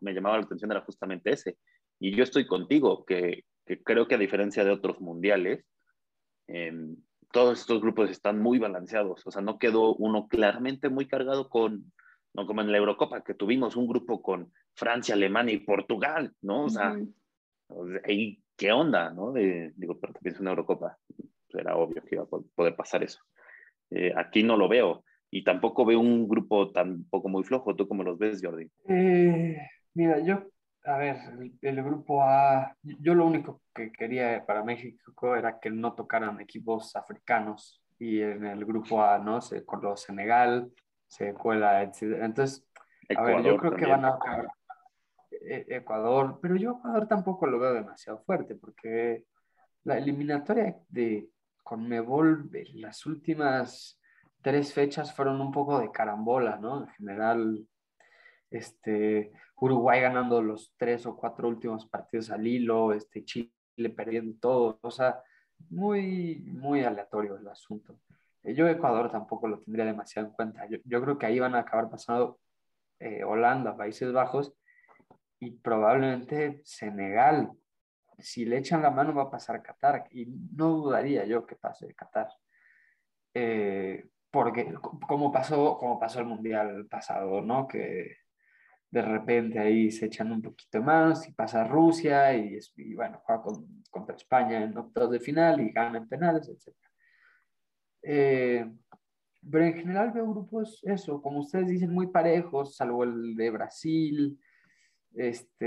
me 0.00 0.14
llamaba 0.14 0.38
la 0.38 0.44
atención 0.44 0.70
era 0.70 0.82
justamente 0.82 1.32
ese. 1.32 1.58
Y 1.98 2.14
yo 2.14 2.22
estoy 2.22 2.46
contigo, 2.46 3.04
que, 3.04 3.44
que 3.66 3.82
creo 3.82 4.06
que 4.06 4.14
a 4.14 4.18
diferencia 4.18 4.64
de 4.64 4.70
otros 4.70 5.00
mundiales, 5.00 5.64
em, 6.46 6.96
todos 7.32 7.60
estos 7.60 7.80
grupos 7.80 8.10
están 8.10 8.40
muy 8.40 8.58
balanceados. 8.58 9.26
O 9.26 9.30
sea, 9.30 9.42
no 9.42 9.58
quedó 9.58 9.94
uno 9.96 10.28
claramente 10.28 10.88
muy 10.88 11.06
cargado 11.06 11.48
con, 11.48 11.92
no 12.34 12.46
como 12.46 12.60
en 12.60 12.70
la 12.70 12.78
Eurocopa, 12.78 13.22
que 13.22 13.34
tuvimos 13.34 13.76
un 13.76 13.88
grupo 13.88 14.22
con 14.22 14.52
Francia, 14.74 15.14
Alemania 15.14 15.54
y 15.54 15.60
Portugal, 15.60 16.32
¿no? 16.42 16.64
O 16.64 16.68
sea, 16.70 16.96
ahí, 18.04 18.42
¿qué 18.56 18.72
onda, 18.72 19.10
no? 19.10 19.32
digo, 19.32 19.98
pero 20.00 20.12
también 20.12 20.34
es 20.34 20.40
una 20.40 20.50
Eurocopa. 20.50 20.98
Era 21.50 21.76
obvio 21.76 22.02
que 22.04 22.14
iba 22.14 22.24
a 22.24 22.26
poder 22.26 22.76
pasar 22.76 23.02
eso. 23.02 23.20
Eh, 23.90 24.12
aquí 24.16 24.42
no 24.42 24.56
lo 24.56 24.68
veo. 24.68 25.04
Y 25.30 25.44
tampoco 25.44 25.84
veo 25.84 26.00
un 26.00 26.28
grupo 26.28 26.70
tampoco 26.72 27.28
muy 27.28 27.44
flojo. 27.44 27.74
¿Tú 27.74 27.86
cómo 27.86 28.02
los 28.02 28.18
ves, 28.18 28.40
Jordi? 28.42 28.70
Eh, 28.88 29.58
mira, 29.94 30.20
yo, 30.20 30.44
a 30.84 30.96
ver, 30.96 31.16
el, 31.60 31.82
grupo 31.82 32.22
A, 32.22 32.74
yo 32.82 33.14
lo 33.14 33.26
único 33.26 33.62
que 33.74 33.92
quería 33.92 34.44
para 34.46 34.64
México 34.64 35.36
era 35.36 35.58
que 35.60 35.70
no 35.70 35.94
tocaran 35.94 36.40
equipos 36.40 36.96
africanos. 36.96 37.82
Y 37.98 38.20
en 38.20 38.44
el 38.46 38.64
grupo 38.64 39.02
A, 39.02 39.18
¿no? 39.18 39.40
Se 39.40 39.64
coló 39.64 39.96
Senegal, 39.96 40.70
se 41.08 41.34
cuela, 41.34 41.82
etc. 41.82 42.02
Entonces, 42.22 42.64
a 43.16 43.22
ver, 43.22 43.42
yo 43.42 43.56
creo 43.56 43.74
que 43.74 43.86
van 43.86 44.04
a 44.04 44.18
e, 45.30 45.66
Ecuador, 45.68 46.38
pero 46.40 46.56
yo 46.56 46.72
Ecuador 46.72 47.08
tampoco 47.08 47.46
lo 47.46 47.58
veo 47.58 47.72
demasiado 47.72 48.20
fuerte 48.20 48.54
porque 48.54 49.24
la 49.84 49.98
eliminatoria 49.98 50.76
de 50.88 51.30
Conmebol, 51.62 52.50
las 52.74 53.06
últimas 53.06 54.00
tres 54.42 54.72
fechas 54.72 55.14
fueron 55.14 55.40
un 55.40 55.52
poco 55.52 55.78
de 55.80 55.90
carambola, 55.90 56.56
¿no? 56.56 56.82
En 56.82 56.88
general, 56.88 57.66
este, 58.50 59.32
Uruguay 59.56 60.00
ganando 60.00 60.42
los 60.42 60.74
tres 60.76 61.06
o 61.06 61.16
cuatro 61.16 61.48
últimos 61.48 61.86
partidos 61.86 62.30
al 62.30 62.46
hilo, 62.46 62.92
este, 62.92 63.24
Chile 63.24 63.52
perdiendo 63.96 64.38
todo, 64.40 64.78
o 64.82 64.90
sea, 64.90 65.20
muy, 65.70 66.36
muy 66.46 66.84
aleatorio 66.84 67.36
el 67.36 67.48
asunto. 67.48 68.00
Eh, 68.42 68.54
yo 68.54 68.68
Ecuador 68.68 69.10
tampoco 69.10 69.48
lo 69.48 69.60
tendría 69.60 69.84
demasiado 69.84 70.28
en 70.28 70.34
cuenta. 70.34 70.66
Yo, 70.84 71.02
creo 71.02 71.18
que 71.18 71.26
ahí 71.26 71.38
van 71.38 71.54
a 71.54 71.60
acabar 71.60 71.90
pasando 71.90 72.38
eh, 72.98 73.24
Holanda, 73.24 73.76
Países 73.76 74.12
Bajos 74.12 74.54
y 75.40 75.52
probablemente 75.52 76.60
Senegal. 76.64 77.50
Si 78.18 78.44
le 78.44 78.58
echan 78.58 78.82
la 78.82 78.90
mano 78.90 79.14
va 79.14 79.24
a 79.24 79.30
pasar 79.30 79.62
Qatar 79.62 80.06
y 80.10 80.26
no 80.26 80.70
dudaría 80.70 81.24
yo 81.24 81.46
que 81.46 81.56
pase 81.56 81.94
Qatar. 81.94 82.28
Eh, 83.34 84.08
porque 84.30 84.74
como 85.06 85.32
pasó, 85.32 85.78
como 85.78 85.98
pasó 85.98 86.20
el 86.20 86.26
Mundial 86.26 86.86
pasado, 86.86 87.40
¿no? 87.42 87.66
Que 87.68 88.16
de 88.90 89.02
repente 89.02 89.58
ahí 89.58 89.90
se 89.90 90.06
echan 90.06 90.32
un 90.32 90.42
poquito 90.42 90.82
más 90.82 91.28
y 91.28 91.32
pasa 91.32 91.64
Rusia 91.64 92.34
y, 92.34 92.58
bueno, 92.94 93.20
juega 93.24 93.42
contra 93.90 94.16
España 94.16 94.62
en 94.62 94.76
octavos 94.76 95.10
de 95.12 95.20
final 95.20 95.60
y 95.60 95.72
gana 95.72 95.98
en 95.98 96.08
penales, 96.08 96.48
etc. 96.48 96.74
Eh, 98.02 98.64
pero 99.50 99.64
en 99.64 99.74
general 99.74 100.12
veo 100.12 100.30
grupos, 100.30 100.80
eso, 100.84 101.22
como 101.22 101.40
ustedes 101.40 101.68
dicen, 101.68 101.92
muy 101.92 102.08
parejos, 102.08 102.76
salvo 102.76 103.04
el 103.04 103.34
de 103.34 103.50
Brasil, 103.50 104.38
este, 105.14 105.64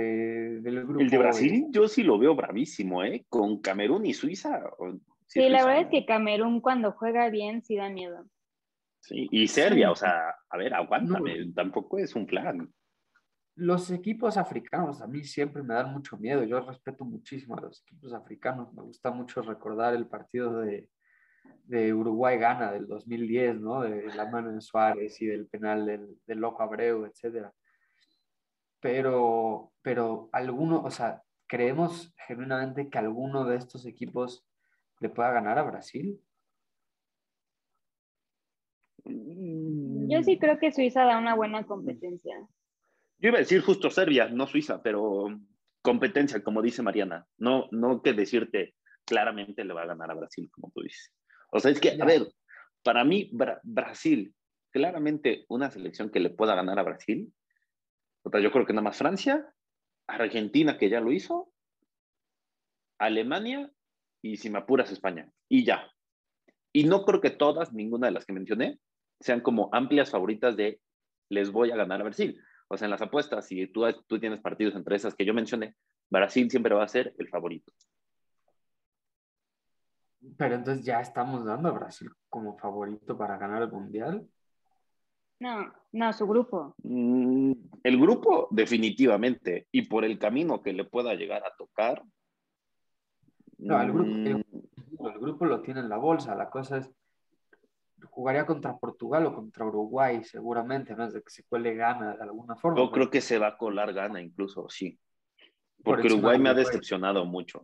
del 0.61 0.83
grupo. 0.85 1.01
El 1.01 1.09
de 1.09 1.17
Brasil 1.17 1.67
yo 1.69 1.88
sí 1.88 2.03
lo 2.03 2.17
veo 2.17 2.35
bravísimo, 2.35 3.03
¿eh? 3.03 3.25
Con 3.29 3.59
Camerún 3.59 4.05
y 4.05 4.13
Suiza. 4.13 4.61
Sí, 5.27 5.47
la 5.50 5.65
verdad 5.65 5.83
es 5.83 5.88
que 5.88 6.05
Camerún 6.05 6.61
cuando 6.61 6.91
juega 6.91 7.29
bien 7.29 7.63
sí 7.63 7.75
da 7.75 7.89
miedo. 7.89 8.25
Sí, 9.00 9.27
y 9.31 9.47
Serbia, 9.47 9.89
o 9.89 9.95
sea, 9.95 10.35
a 10.50 10.57
ver, 10.57 10.73
aguántame, 10.75 11.51
tampoco 11.55 11.97
es 11.97 12.15
un 12.15 12.27
plan. 12.27 12.71
Los 13.55 13.89
equipos 13.89 14.38
africanos 14.38 15.01
a 15.01 15.07
mí 15.07 15.23
siempre 15.23 15.63
me 15.63 15.73
dan 15.73 15.91
mucho 15.91 16.17
miedo. 16.17 16.43
Yo 16.43 16.59
respeto 16.61 17.03
muchísimo 17.03 17.57
a 17.57 17.61
los 17.61 17.81
equipos 17.81 18.13
africanos. 18.13 18.73
Me 18.73 18.83
gusta 18.83 19.11
mucho 19.11 19.41
recordar 19.41 19.95
el 19.95 20.07
partido 20.07 20.59
de, 20.59 20.88
de 21.65 21.93
Uruguay 21.93 22.38
gana 22.38 22.71
del 22.71 22.88
2010, 22.88 23.62
¿no? 23.62 23.81
De 23.81 24.13
la 24.13 24.29
mano 24.29 24.51
de 24.51 24.62
Suárez 24.62 25.21
y 25.21 25.27
del 25.27 25.48
penal 25.48 25.86
del, 25.86 26.17
del 26.25 26.39
Loco 26.39 26.63
Abreu, 26.63 27.05
etcétera. 27.05 27.53
Pero, 28.81 29.71
pero 29.81 30.29
alguno, 30.31 30.83
o 30.83 30.91
sea, 30.91 31.21
¿creemos 31.48 32.13
genuinamente 32.27 32.89
que 32.89 32.98
alguno 32.98 33.45
de 33.45 33.57
estos 33.57 33.86
equipos 33.86 34.45
le 35.00 35.10
pueda 35.10 35.31
ganar 35.31 35.60
a 35.60 35.63
Brasil? 35.63 36.19
Yo 39.05 40.24
sí 40.24 40.38
creo 40.38 40.60
que 40.60 40.71
Suiza 40.71 41.05
da 41.05 41.17
una 41.17 41.36
buena 41.36 41.65
competencia. 41.65 42.36
Yo 43.19 43.29
iba 43.29 43.38
a 43.38 43.41
decir 43.41 43.62
justo 43.62 43.89
Serbia, 43.89 44.27
no 44.29 44.48
Suiza, 44.48 44.81
pero 44.81 45.39
competencia, 45.81 46.43
como 46.43 46.62
dice 46.62 46.81
Mariana. 46.81 47.27
No, 47.38 47.67
no 47.71 48.01
que 48.01 48.13
decirte 48.13 48.75
claramente 49.05 49.63
le 49.63 49.74
va 49.74 49.83
a 49.83 49.88
ganar 49.88 50.12
a 50.12 50.15
Brasil, 50.15 50.50
como 50.51 50.71
tú 50.71 50.81
dices. 50.81 51.12
O 51.51 51.60
sea, 51.60 51.72
es 51.72 51.79
que, 51.79 51.98
a 52.01 52.05
ver, 52.05 52.27
para 52.84 53.03
mí, 53.03 53.29
Brasil, 53.63 54.34
claramente 54.72 55.46
una 55.50 55.70
selección 55.70 56.10
que 56.10 56.20
le 56.20 56.29
pueda 56.29 56.55
ganar 56.55 56.79
a 56.79 56.84
Brasil, 56.84 57.31
o 58.24 58.29
sea, 58.29 58.39
yo 58.39 58.51
creo 58.51 58.65
que 58.65 58.74
nada 58.74 58.84
más 58.84 58.98
Francia, 58.98 59.53
Argentina, 60.08 60.77
que 60.77 60.89
ya 60.89 61.00
lo 61.00 61.12
hizo, 61.12 61.51
Alemania 62.98 63.72
y 64.22 64.38
si 64.38 64.50
me 64.50 64.60
apuras 64.60 64.91
España. 64.91 65.29
Y 65.50 65.65
ya. 65.65 65.91
Y 66.72 66.86
no 66.86 67.03
creo 67.03 67.20
que 67.20 67.31
todas, 67.31 67.74
ninguna 67.74 68.08
de 68.08 68.13
las 68.13 68.25
que 68.25 68.34
mencioné, 68.34 68.79
sean 69.20 69.41
como 69.41 69.70
amplias 69.74 70.12
favoritas 70.12 70.55
de 70.55 70.79
les 71.29 71.51
voy 71.51 71.72
a 71.72 71.75
ganar 71.75 72.01
a 72.01 72.05
Brasil. 72.05 72.39
O 72.67 72.77
sea, 72.77 72.86
en 72.86 72.91
las 72.91 73.01
apuestas, 73.01 73.48
si 73.48 73.67
tú, 73.67 73.84
tú 74.08 74.20
tienes 74.20 74.39
partidos 74.39 74.75
entre 74.75 74.96
esas 74.96 75.15
que 75.15 75.25
yo 75.25 75.34
mencioné, 75.34 75.75
Brasil 76.10 76.50
siempre 76.50 76.75
va 76.75 76.84
a 76.84 76.88
ser 76.88 77.13
el 77.17 77.27
favorito. 77.29 77.74
Pero 80.37 80.55
entonces 80.55 80.85
ya 80.85 81.01
estamos 81.01 81.45
dando 81.45 81.69
a 81.69 81.73
Brasil 81.73 82.09
como 82.29 82.57
favorito 82.57 83.17
para 83.17 83.37
ganar 83.37 83.63
el 83.63 83.71
Mundial. 83.71 84.27
No, 85.39 85.73
no, 85.93 86.13
su 86.13 86.27
grupo. 86.27 86.75
Mm, 86.83 87.53
el 87.83 87.99
grupo, 87.99 88.47
definitivamente. 88.51 89.67
Y 89.71 89.83
por 89.87 90.05
el 90.05 90.19
camino 90.19 90.61
que 90.61 90.73
le 90.73 90.85
pueda 90.85 91.15
llegar 91.15 91.43
a 91.43 91.55
tocar. 91.55 92.03
No, 93.57 93.81
el 93.81 93.91
grupo, 93.91 94.09
mm. 94.09 94.27
el, 94.27 95.19
grupo 95.19 95.45
lo 95.45 95.61
tiene 95.61 95.79
en 95.79 95.89
la 95.89 95.97
bolsa. 95.97 96.35
La 96.35 96.51
cosa 96.51 96.77
es, 96.77 96.91
jugaría 98.11 98.45
contra 98.45 98.77
Portugal 98.77 99.25
o 99.25 99.33
contra 99.33 99.65
Uruguay, 99.65 100.23
seguramente, 100.23 100.95
¿no? 100.95 101.05
Es 101.05 101.13
de 101.13 101.23
que 101.23 101.31
se 101.31 101.43
cuele 101.45 101.73
gana 101.73 102.15
de 102.15 102.23
alguna 102.23 102.55
forma. 102.55 102.77
Yo 102.79 102.91
creo 102.91 103.09
que 103.09 103.21
se 103.21 103.39
va 103.39 103.47
a 103.47 103.57
colar 103.57 103.93
gana 103.93 104.21
incluso, 104.21 104.69
sí. 104.69 104.99
Porque 105.83 106.05
Uruguay 106.05 106.37
me 106.37 106.49
ha 106.49 106.53
decepcionado 106.53 107.25
mucho. 107.25 107.63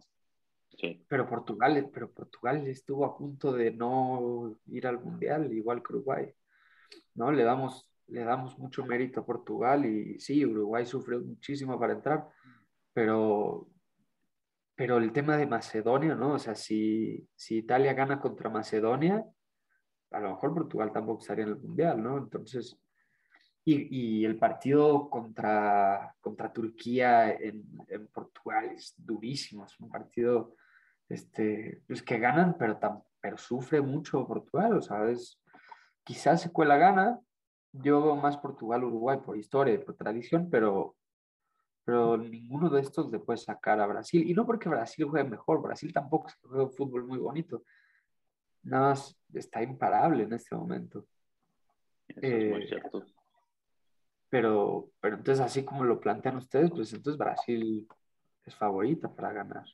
Pero 1.07 1.27
Portugal, 1.27 1.89
pero 1.91 2.12
Portugal 2.12 2.67
estuvo 2.67 3.05
a 3.05 3.17
punto 3.17 3.51
de 3.51 3.72
no 3.72 4.60
ir 4.67 4.86
al 4.86 5.00
mundial, 5.00 5.51
igual 5.51 5.81
que 5.81 5.93
Uruguay. 5.93 6.34
¿No? 7.15 7.31
Le 7.31 7.43
damos, 7.43 7.89
le 8.07 8.24
damos 8.24 8.57
mucho 8.60 8.86
mérito 8.86 9.22
a 9.22 9.25
Portugal 9.25 9.86
y 9.86 10.19
sí, 10.19 10.46
Uruguay 10.46 10.86
sufrió 10.86 11.19
muchísimo 11.19 11.79
para 11.79 11.93
entrar, 11.93 12.27
pero, 12.93 13.67
pero 14.75 14.98
el 14.98 15.12
tema 15.12 15.36
de 15.38 15.48
Macedonia, 15.48 16.13
¿no? 16.13 16.34
O 16.34 16.39
sea, 16.39 16.53
si, 16.53 17.27
si 17.36 17.57
Italia 17.57 17.93
gana 17.93 18.19
contra 18.19 18.50
Macedonia, 18.50 19.25
a 20.12 20.19
lo 20.19 20.29
mejor 20.29 20.53
Portugal 20.53 20.91
tampoco 20.93 21.22
estaría 21.22 21.46
en 21.46 21.51
el 21.51 21.57
mundial, 21.57 22.01
¿no? 22.03 22.17
Entonces, 22.19 22.79
y, 23.65 24.22
y, 24.22 24.25
el 24.25 24.38
partido 24.38 25.10
contra, 25.10 26.15
contra 26.22 26.53
Turquía 26.53 27.31
en, 27.34 27.65
en, 27.89 28.07
Portugal 28.07 28.72
es 28.74 28.93
durísimo, 28.98 29.65
es 29.65 29.77
un 29.79 29.89
partido 29.89 30.55
este, 31.09 31.81
pues 31.87 32.01
que 32.01 32.19
ganan, 32.19 32.57
pero, 32.57 32.77
tan, 32.77 33.03
pero 33.21 33.37
sufre 33.37 33.81
mucho 33.81 34.27
Portugal, 34.27 34.77
o 34.77 34.81
sea, 34.81 35.01
quizás 36.03 36.41
se 36.41 36.51
cuela 36.51 36.77
gana, 36.77 37.19
yo 37.71 38.01
veo 38.01 38.15
más 38.15 38.37
Portugal-Uruguay 38.37 39.19
por 39.23 39.37
historia 39.37 39.73
y 39.73 39.79
por 39.79 39.95
tradición, 39.95 40.49
pero, 40.49 40.95
pero 41.83 42.17
ninguno 42.17 42.69
de 42.69 42.81
estos 42.81 43.11
le 43.11 43.19
puede 43.19 43.37
sacar 43.37 43.79
a 43.79 43.87
Brasil, 43.87 44.29
y 44.29 44.33
no 44.33 44.45
porque 44.45 44.69
Brasil 44.69 45.05
juegue 45.05 45.29
mejor, 45.29 45.61
Brasil 45.61 45.93
tampoco 45.93 46.29
juega 46.41 46.63
un 46.63 46.71
fútbol 46.71 47.05
muy 47.05 47.19
bonito, 47.19 47.63
nada 48.63 48.89
más 48.89 49.17
está 49.33 49.63
imparable 49.63 50.23
en 50.23 50.33
este 50.33 50.55
momento. 50.55 51.05
Eh, 52.21 52.69
pero, 54.29 54.89
pero 54.99 55.15
entonces, 55.17 55.43
así 55.43 55.63
como 55.63 55.85
lo 55.85 55.99
plantean 55.99 56.37
ustedes, 56.37 56.69
pues 56.71 56.91
entonces 56.91 57.17
Brasil 57.17 57.87
es 58.43 58.55
favorita 58.55 59.13
para 59.13 59.31
ganar 59.31 59.65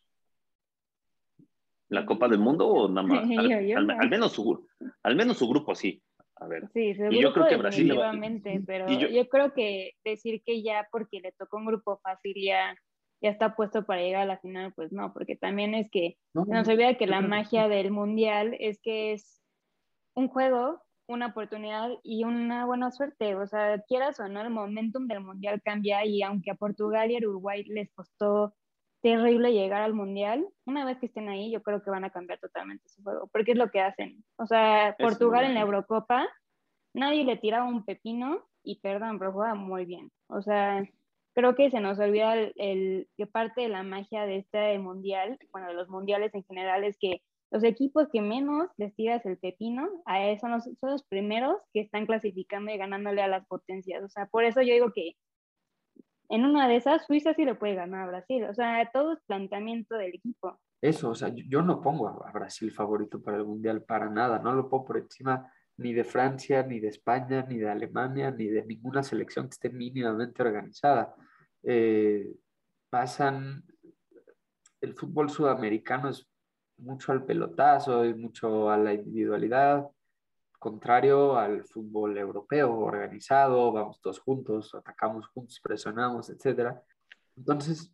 la 1.94 2.06
Copa 2.06 2.28
del 2.28 2.40
Mundo 2.40 2.68
o 2.68 2.90
nada 2.90 3.08
más? 3.08 3.24
Al, 3.24 4.10
menos, 4.10 4.32
su, 4.32 4.68
al 5.04 5.16
menos 5.16 5.38
su 5.38 5.48
grupo 5.48 5.76
sí. 5.76 6.02
A 6.36 6.48
ver. 6.48 6.68
Sí, 6.74 6.94
y 7.10 7.22
yo 7.22 7.32
creo 7.32 7.48
que 7.48 7.58
Brasil 7.58 7.96
pero 8.66 8.88
yo, 8.90 9.30
creo 9.30 9.54
que 9.54 9.92
decir 10.04 10.42
que 10.46 10.62
ya 10.64 10.88
porque 10.92 11.22
le 11.22 11.32
tocó 11.32 11.58
un 11.58 11.66
grupo 11.66 12.00
fácil 12.04 12.34
ya, 12.36 12.76
ya 13.22 13.30
está 13.30 13.56
puesto 13.56 13.86
para 13.86 14.02
llegar 14.02 14.24
a 14.24 14.26
la 14.26 14.40
final, 14.40 14.74
pues 14.76 14.92
no, 14.92 15.14
porque 15.14 15.36
también 15.36 15.76
es 15.76 15.90
que 15.90 16.18
no, 16.34 16.66
se 16.66 16.74
olvida 16.74 16.96
que 16.96 17.08
la 17.08 17.22
magia 17.22 17.68
del 17.68 17.92
mundial 17.92 18.58
es 18.60 18.80
que 18.82 19.14
es 19.14 19.42
un 20.16 20.28
juego 20.28 20.82
una 21.06 21.28
oportunidad 21.28 21.90
y 22.02 22.24
una 22.24 22.66
buena 22.66 22.92
suerte. 22.92 23.36
O 23.36 23.46
sea, 23.46 23.82
quieras 23.88 24.20
o 24.20 24.28
no, 24.28 24.42
el 24.42 24.50
momentum 24.50 25.08
del 25.08 25.22
mundial 25.22 25.62
cambia 25.62 26.06
y 26.06 26.22
aunque 26.24 26.52
a 26.52 26.56
Portugal 26.56 27.12
y 27.12 27.16
a 27.16 27.20
Uruguay 27.20 27.64
les 27.66 27.92
costó 27.92 28.54
terrible 29.04 29.52
llegar 29.52 29.82
al 29.82 29.94
mundial, 29.94 30.48
una 30.66 30.86
vez 30.86 30.98
que 30.98 31.08
estén 31.08 31.28
ahí, 31.28 31.52
yo 31.52 31.62
creo 31.62 31.84
que 31.84 31.92
van 31.92 32.06
a 32.06 32.10
cambiar 32.10 32.40
totalmente 32.40 32.88
su 32.88 33.04
juego, 33.04 33.28
porque 33.28 33.52
es 33.52 33.58
lo 33.58 33.70
que 33.70 33.82
hacen. 33.82 34.24
O 34.38 34.48
sea, 34.48 34.96
Portugal 34.98 35.44
en 35.44 35.56
la 35.56 35.60
Eurocopa, 35.60 36.26
nadie 36.94 37.26
le 37.26 37.36
tiraba 37.36 37.66
un 37.66 37.84
pepino 37.84 38.48
y 38.64 38.80
perdón, 38.80 39.20
pero 39.20 39.34
juega 39.34 39.56
muy 39.56 39.86
bien. 39.86 40.10
O 40.28 40.42
sea, 40.42 40.84
creo 41.36 41.54
que 41.54 41.70
se 41.70 41.82
nos 41.82 42.00
olvida 42.00 42.34
el, 42.34 43.10
que 43.18 43.28
parte 43.28 43.62
de 43.62 43.68
la 43.68 43.84
magia 43.84 44.26
de 44.26 44.38
este 44.38 44.80
mundial, 44.80 45.38
bueno, 45.52 45.68
de 45.68 45.74
los 45.74 45.90
mundiales 45.90 46.34
en 46.34 46.46
general, 46.46 46.86
es 46.86 46.98
que 46.98 47.22
los 47.52 47.64
equipos 47.66 48.08
que 48.10 48.22
menos 48.22 48.70
les 48.78 48.96
tiras 48.96 49.26
el 49.26 49.38
pepino, 49.38 49.90
a 50.06 50.26
eso 50.28 50.42
son 50.42 50.52
los, 50.52 50.64
son 50.64 50.92
los 50.92 51.04
primeros 51.04 51.58
que 51.74 51.82
están 51.82 52.06
clasificando 52.06 52.72
y 52.72 52.78
ganándole 52.78 53.22
a 53.22 53.28
las 53.28 53.46
potencias. 53.48 54.02
O 54.02 54.08
sea, 54.08 54.28
por 54.28 54.46
eso 54.46 54.62
yo 54.62 54.74
digo 54.74 54.94
que 54.94 55.18
en 56.30 56.46
una 56.46 56.68
de 56.68 56.78
esas, 56.78 57.06
Suiza 57.06 57.34
sí 57.34 57.46
le 57.46 57.56
puede 57.56 57.76
ganar 57.76 58.04
a 58.04 58.12
Brasil. 58.12 58.44
O 58.46 58.54
sea, 58.54 58.90
todo 58.92 59.14
es 59.14 59.20
planteamiento 59.26 59.96
del 59.96 60.16
equipo. 60.16 60.60
Eso, 60.82 61.12
o 61.12 61.16
sea, 61.16 61.30
yo 61.30 61.62
no 61.62 61.82
pongo 61.82 62.10
a 62.26 62.32
Brasil 62.32 62.72
favorito 62.72 63.22
para 63.22 63.38
el 63.38 63.46
Mundial 63.46 63.84
para 63.84 64.10
nada, 64.10 64.40
no 64.40 64.54
lo 64.54 64.68
pongo 64.70 64.86
por 64.86 64.98
encima 64.98 65.50
ni 65.78 65.94
de 65.94 66.04
Francia, 66.04 66.64
ni 66.64 66.80
de 66.80 66.90
España, 66.90 67.46
ni 67.48 67.58
de 67.58 67.70
Alemania, 67.70 68.32
ni 68.32 68.48
de 68.48 68.66
ninguna 68.66 69.02
selección 69.02 69.46
que 69.46 69.54
esté 69.54 69.70
mínimamente 69.70 70.44
organizada. 70.44 71.16
Eh, 71.64 72.34
pasan, 72.90 73.64
el 74.82 74.94
fútbol 74.94 75.30
sudamericano 75.30 76.10
es 76.10 76.28
mucho 76.78 77.12
al 77.12 77.24
pelotazo 77.24 78.06
y 78.06 78.14
mucho 78.14 78.70
a 78.70 78.78
la 78.78 78.94
individualidad, 78.94 79.88
contrario 80.64 81.38
al 81.38 81.66
fútbol 81.66 82.18
europeo 82.18 82.74
organizado, 82.80 83.70
vamos 83.74 84.00
todos 84.00 84.20
juntos, 84.20 84.74
atacamos 84.74 85.28
juntos, 85.28 85.60
presionamos, 85.62 86.30
etc. 86.30 86.78
Entonces, 87.36 87.94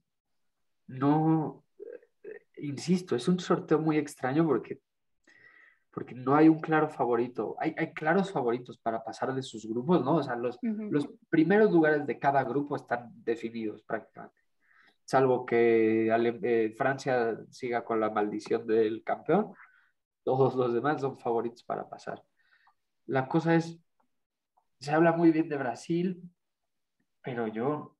no, 0.86 1.64
eh, 1.80 2.46
insisto, 2.58 3.16
es 3.16 3.28
un 3.28 3.40
sorteo 3.40 3.80
muy 3.80 3.98
extraño 3.98 4.46
porque, 4.46 4.80
porque 5.90 6.14
no 6.14 6.36
hay 6.36 6.48
un 6.48 6.60
claro 6.60 6.90
favorito. 6.90 7.56
Hay, 7.60 7.74
hay 7.76 7.92
claros 7.92 8.32
favoritos 8.32 8.78
para 8.78 9.04
pasar 9.04 9.34
de 9.34 9.42
sus 9.42 9.66
grupos, 9.68 10.06
¿no? 10.06 10.18
O 10.18 10.24
sea, 10.24 10.36
los, 10.36 10.60
los 10.62 11.10
primeros 11.30 11.72
lugares 11.72 12.06
de 12.06 12.20
cada 12.20 12.44
grupo 12.44 12.76
están 12.76 13.12
definidos 13.24 13.82
prácticamente 13.82 14.40
salvo 15.06 15.44
que 15.44 16.08
eh, 16.12 16.76
Francia 16.78 17.36
siga 17.50 17.84
con 17.84 18.00
la 18.00 18.12
maldición 18.12 18.68
del 18.68 19.04
campeón, 19.04 19.56
todos 20.24 20.54
los 20.54 20.72
demás 20.72 21.02
son 21.02 21.18
favoritos 21.18 21.64
para 21.64 21.90
pasar. 21.90 22.24
La 23.10 23.28
cosa 23.28 23.56
es, 23.56 23.84
se 24.80 24.92
habla 24.92 25.14
muy 25.14 25.32
bien 25.32 25.50
de 25.50 25.58
Brasil, 25.58 26.22
pero 27.24 27.48
yo 27.48 27.98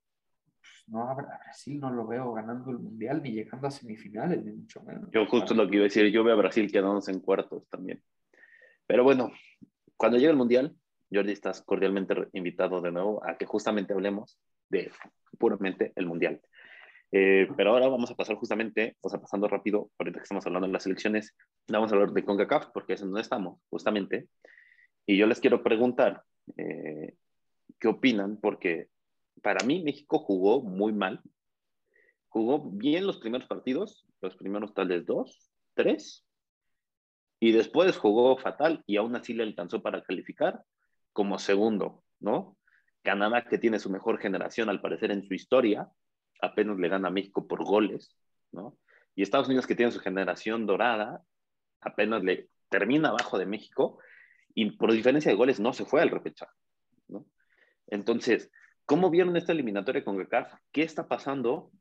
pues, 0.60 0.84
no 0.86 1.10
a 1.10 1.16
Brasil 1.16 1.80
no 1.80 1.90
lo 1.90 2.06
veo 2.06 2.32
ganando 2.34 2.70
el 2.70 2.78
mundial 2.78 3.24
ni 3.24 3.32
llegando 3.32 3.68
a 3.68 3.72
semifinales, 3.72 4.46
ni 4.46 4.52
mucho 4.52 4.84
menos. 4.84 5.10
Yo 5.12 5.26
justo 5.26 5.56
lo 5.56 5.68
que 5.68 5.78
iba 5.78 5.84
a 5.84 5.90
decir, 5.90 6.06
yo 6.12 6.24
veo 6.24 6.36
a 6.36 6.38
Brasil 6.38 6.72
quedándose 6.72 7.12
en 7.12 7.22
cuartos 7.22 7.68
también. 7.70 8.04
Pero 8.86 9.04
bueno, 9.04 9.32
cuando 9.98 10.20
llegue 10.20 10.30
el 10.30 10.38
mundial, 10.38 10.76
Jordi, 11.12 11.32
estás 11.32 11.64
cordialmente 11.64 12.14
invitado 12.34 12.80
de 12.80 12.92
nuevo 12.92 13.28
a 13.28 13.36
que 13.36 13.48
justamente 13.48 13.94
hablemos 13.94 14.40
de 14.70 14.92
puramente 15.40 15.92
el 15.96 16.06
mundial. 16.06 16.40
Eh, 17.12 17.48
pero 17.58 17.72
ahora 17.72 17.88
vamos 17.88 18.12
a 18.12 18.16
pasar 18.16 18.36
justamente, 18.36 18.96
o 19.02 19.10
sea, 19.10 19.20
pasando 19.20 19.48
rápido, 19.48 19.90
ahorita 19.98 20.20
que 20.20 20.24
estamos 20.24 20.46
hablando 20.46 20.68
de 20.68 20.74
las 20.74 20.86
elecciones, 20.86 21.36
vamos 21.68 21.92
a 21.92 21.96
hablar 21.96 22.12
de 22.12 22.24
CONCACAF, 22.24 22.68
porque 22.68 22.94
es 22.94 23.02
donde 23.02 23.22
estamos, 23.22 23.60
justamente. 23.72 24.28
Y 25.10 25.18
yo 25.18 25.26
les 25.26 25.40
quiero 25.40 25.64
preguntar, 25.64 26.24
eh, 26.56 27.16
¿qué 27.80 27.88
opinan? 27.88 28.38
Porque 28.38 28.90
para 29.42 29.66
mí 29.66 29.82
México 29.82 30.20
jugó 30.20 30.62
muy 30.62 30.94
mal. 30.94 31.20
Jugó 32.28 32.70
bien 32.70 33.08
los 33.08 33.18
primeros 33.18 33.48
partidos, 33.48 34.06
los 34.22 34.36
primeros 34.36 34.76
tal 34.76 34.90
vez 34.90 35.08
dos, 35.08 35.50
tres, 35.74 36.28
y 37.40 37.54
después 37.54 37.98
jugó 37.98 38.38
fatal 38.38 38.84
y 38.86 38.98
aún 38.98 39.16
así 39.16 39.34
le 39.34 39.42
alcanzó 39.42 39.82
para 39.82 40.04
calificar 40.04 40.62
como 41.12 41.40
segundo, 41.40 42.04
¿no? 42.20 42.56
Canadá, 43.02 43.46
que 43.50 43.58
tiene 43.58 43.80
su 43.80 43.90
mejor 43.90 44.20
generación 44.20 44.70
al 44.70 44.80
parecer 44.80 45.10
en 45.10 45.24
su 45.24 45.34
historia, 45.34 45.90
apenas 46.40 46.78
le 46.78 46.88
gana 46.88 47.08
a 47.08 47.12
México 47.12 47.48
por 47.48 47.66
goles, 47.66 48.16
¿no? 48.52 48.78
Y 49.16 49.24
Estados 49.24 49.48
Unidos, 49.48 49.66
que 49.66 49.74
tiene 49.74 49.92
su 49.92 50.02
generación 50.02 50.68
dorada, 50.68 51.24
apenas 51.82 52.24
le 52.24 52.52
termina 52.70 53.10
abajo 53.10 53.40
de 53.40 53.48
México 53.48 53.98
y 54.54 54.72
por 54.72 54.92
diferencia 54.92 55.32
de 55.32 55.38
goles 55.38 55.60
no 55.60 55.74
se 55.74 55.86
fue 55.86 56.02
al 56.02 56.10
repechaje, 56.10 56.54
¿no? 57.08 57.26
Entonces, 57.88 58.52
¿cómo 58.86 59.10
vieron 59.10 59.36
esta 59.38 59.52
eliminatoria 59.52 60.04
con 60.04 60.18
GACAF? 60.18 60.54
¿Qué 60.72 60.84
está 60.84 61.08
pasando? 61.08 61.72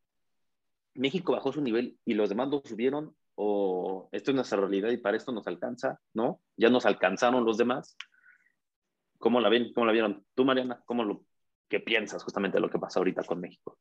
México 0.94 1.32
bajó 1.32 1.52
su 1.52 1.60
nivel 1.60 1.98
y 2.04 2.14
los 2.14 2.28
demás 2.28 2.48
lo 2.48 2.62
subieron 2.64 3.14
o 3.34 4.08
esto 4.12 4.30
es 4.32 4.34
nuestra 4.34 4.58
realidad 4.58 4.90
y 4.90 4.96
para 4.96 5.16
esto 5.16 5.32
nos 5.32 5.46
alcanza, 5.46 6.00
¿no? 6.12 6.40
Ya 6.56 6.70
nos 6.70 6.86
alcanzaron 6.86 7.44
los 7.44 7.56
demás. 7.56 7.96
¿Cómo 9.18 9.40
la 9.40 9.48
ven? 9.48 9.72
¿Cómo 9.72 9.86
la 9.86 9.92
vieron? 9.92 10.24
Tú, 10.34 10.44
Mariana, 10.44 10.82
¿cómo 10.86 11.04
lo, 11.04 11.24
qué 11.68 11.78
piensas 11.78 12.24
justamente 12.24 12.56
de 12.56 12.62
lo 12.62 12.70
que 12.70 12.78
pasa 12.78 12.98
ahorita 12.98 13.22
con 13.24 13.40
México? 13.40 13.78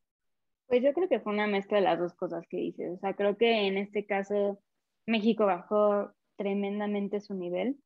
Pues 0.68 0.84
yo 0.84 0.94
creo 0.94 1.10
que 1.10 1.20
fue 1.20 1.34
una 1.34 1.48
mezcla 1.48 1.78
de 1.78 1.86
las 1.86 1.98
dos 1.98 2.14
cosas 2.14 2.46
que 2.50 2.58
dices. 2.58 2.92
O 2.98 3.00
sea, 3.00 3.16
creo 3.16 3.38
que 3.38 3.68
en 3.68 3.78
este 3.78 4.06
caso 4.06 4.60
México 5.06 5.46
bajó 5.46 6.14
tremendamente 6.36 7.20
su 7.20 7.34
nivel 7.34 7.78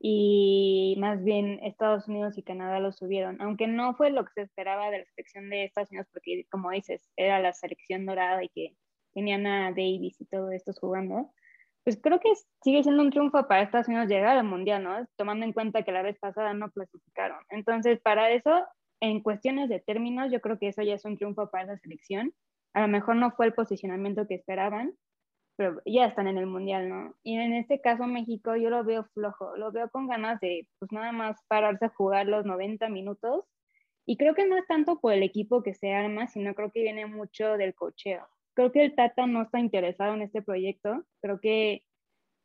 y 0.00 0.96
más 0.98 1.22
bien 1.24 1.60
Estados 1.62 2.08
Unidos 2.08 2.36
y 2.36 2.42
Canadá 2.42 2.80
lo 2.80 2.92
subieron, 2.92 3.40
aunque 3.40 3.66
no 3.66 3.94
fue 3.94 4.10
lo 4.10 4.24
que 4.24 4.32
se 4.34 4.42
esperaba 4.42 4.90
de 4.90 4.98
la 4.98 5.04
selección 5.06 5.50
de 5.50 5.64
Estados 5.64 5.90
Unidos, 5.90 6.08
porque 6.12 6.46
como 6.50 6.70
dices, 6.70 7.10
era 7.16 7.40
la 7.40 7.52
selección 7.52 8.06
dorada 8.06 8.42
y 8.42 8.48
que 8.48 8.76
tenían 9.14 9.46
a 9.46 9.70
Davis 9.70 10.20
y 10.20 10.26
todo 10.26 10.50
esto 10.50 10.72
jugando, 10.78 11.32
pues 11.84 11.98
creo 12.02 12.18
que 12.18 12.32
sigue 12.62 12.82
siendo 12.82 13.02
un 13.02 13.10
triunfo 13.10 13.46
para 13.46 13.62
Estados 13.62 13.88
Unidos 13.88 14.08
llegar 14.08 14.36
al 14.36 14.44
Mundial, 14.44 14.82
¿no? 14.82 15.06
Tomando 15.16 15.44
en 15.44 15.52
cuenta 15.52 15.82
que 15.82 15.92
la 15.92 16.02
vez 16.02 16.18
pasada 16.18 16.54
no 16.54 16.70
clasificaron. 16.70 17.38
Entonces, 17.50 18.00
para 18.00 18.30
eso 18.30 18.66
en 19.00 19.20
cuestiones 19.20 19.68
de 19.68 19.80
términos, 19.80 20.32
yo 20.32 20.40
creo 20.40 20.58
que 20.58 20.68
eso 20.68 20.82
ya 20.82 20.94
es 20.94 21.04
un 21.04 21.16
triunfo 21.16 21.50
para 21.50 21.66
la 21.66 21.78
selección. 21.78 22.32
A 22.72 22.80
lo 22.80 22.88
mejor 22.88 23.16
no 23.16 23.30
fue 23.32 23.46
el 23.46 23.52
posicionamiento 23.52 24.26
que 24.26 24.36
esperaban, 24.36 24.94
pero 25.56 25.80
ya 25.86 26.06
están 26.06 26.26
en 26.26 26.38
el 26.38 26.46
mundial, 26.46 26.88
¿no? 26.88 27.14
Y 27.22 27.36
en 27.36 27.54
este 27.54 27.80
caso 27.80 28.06
México 28.06 28.56
yo 28.56 28.70
lo 28.70 28.84
veo 28.84 29.04
flojo, 29.14 29.56
lo 29.56 29.72
veo 29.72 29.88
con 29.90 30.08
ganas 30.08 30.40
de 30.40 30.66
pues 30.78 30.90
nada 30.92 31.12
más 31.12 31.40
pararse 31.48 31.86
a 31.86 31.90
jugar 31.90 32.26
los 32.26 32.44
90 32.44 32.88
minutos. 32.88 33.44
Y 34.06 34.16
creo 34.16 34.34
que 34.34 34.46
no 34.46 34.56
es 34.58 34.66
tanto 34.66 35.00
por 35.00 35.12
el 35.14 35.22
equipo 35.22 35.62
que 35.62 35.74
se 35.74 35.92
arma, 35.92 36.26
sino 36.28 36.54
creo 36.54 36.70
que 36.70 36.82
viene 36.82 37.06
mucho 37.06 37.56
del 37.56 37.74
cocheo. 37.74 38.26
Creo 38.54 38.70
que 38.72 38.84
el 38.84 38.94
Tata 38.94 39.26
no 39.26 39.42
está 39.42 39.58
interesado 39.60 40.14
en 40.14 40.22
este 40.22 40.42
proyecto, 40.42 41.04
creo 41.20 41.40
que 41.40 41.84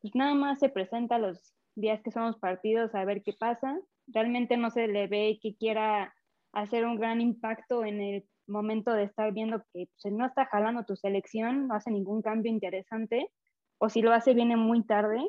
pues 0.01 0.15
nada 0.15 0.33
más 0.33 0.59
se 0.59 0.69
presenta 0.69 1.19
los 1.19 1.53
días 1.75 2.01
que 2.01 2.11
son 2.11 2.27
los 2.27 2.37
partidos 2.37 2.95
a 2.95 3.05
ver 3.05 3.23
qué 3.23 3.33
pasa. 3.33 3.77
Realmente 4.07 4.57
no 4.57 4.71
se 4.71 4.87
le 4.87 5.07
ve 5.07 5.39
que 5.41 5.55
quiera 5.55 6.13
hacer 6.53 6.85
un 6.85 6.95
gran 6.97 7.21
impacto 7.21 7.83
en 7.85 8.01
el 8.01 8.25
momento 8.49 8.91
de 8.93 9.03
estar 9.03 9.31
viendo 9.33 9.63
que 9.73 9.87
pues, 10.01 10.13
no 10.13 10.25
está 10.25 10.45
jalando 10.45 10.83
tu 10.85 10.95
selección, 10.95 11.67
no 11.67 11.75
hace 11.75 11.91
ningún 11.91 12.21
cambio 12.21 12.51
interesante, 12.51 13.29
o 13.77 13.89
si 13.89 14.01
lo 14.01 14.13
hace 14.13 14.33
viene 14.33 14.57
muy 14.57 14.83
tarde, 14.83 15.19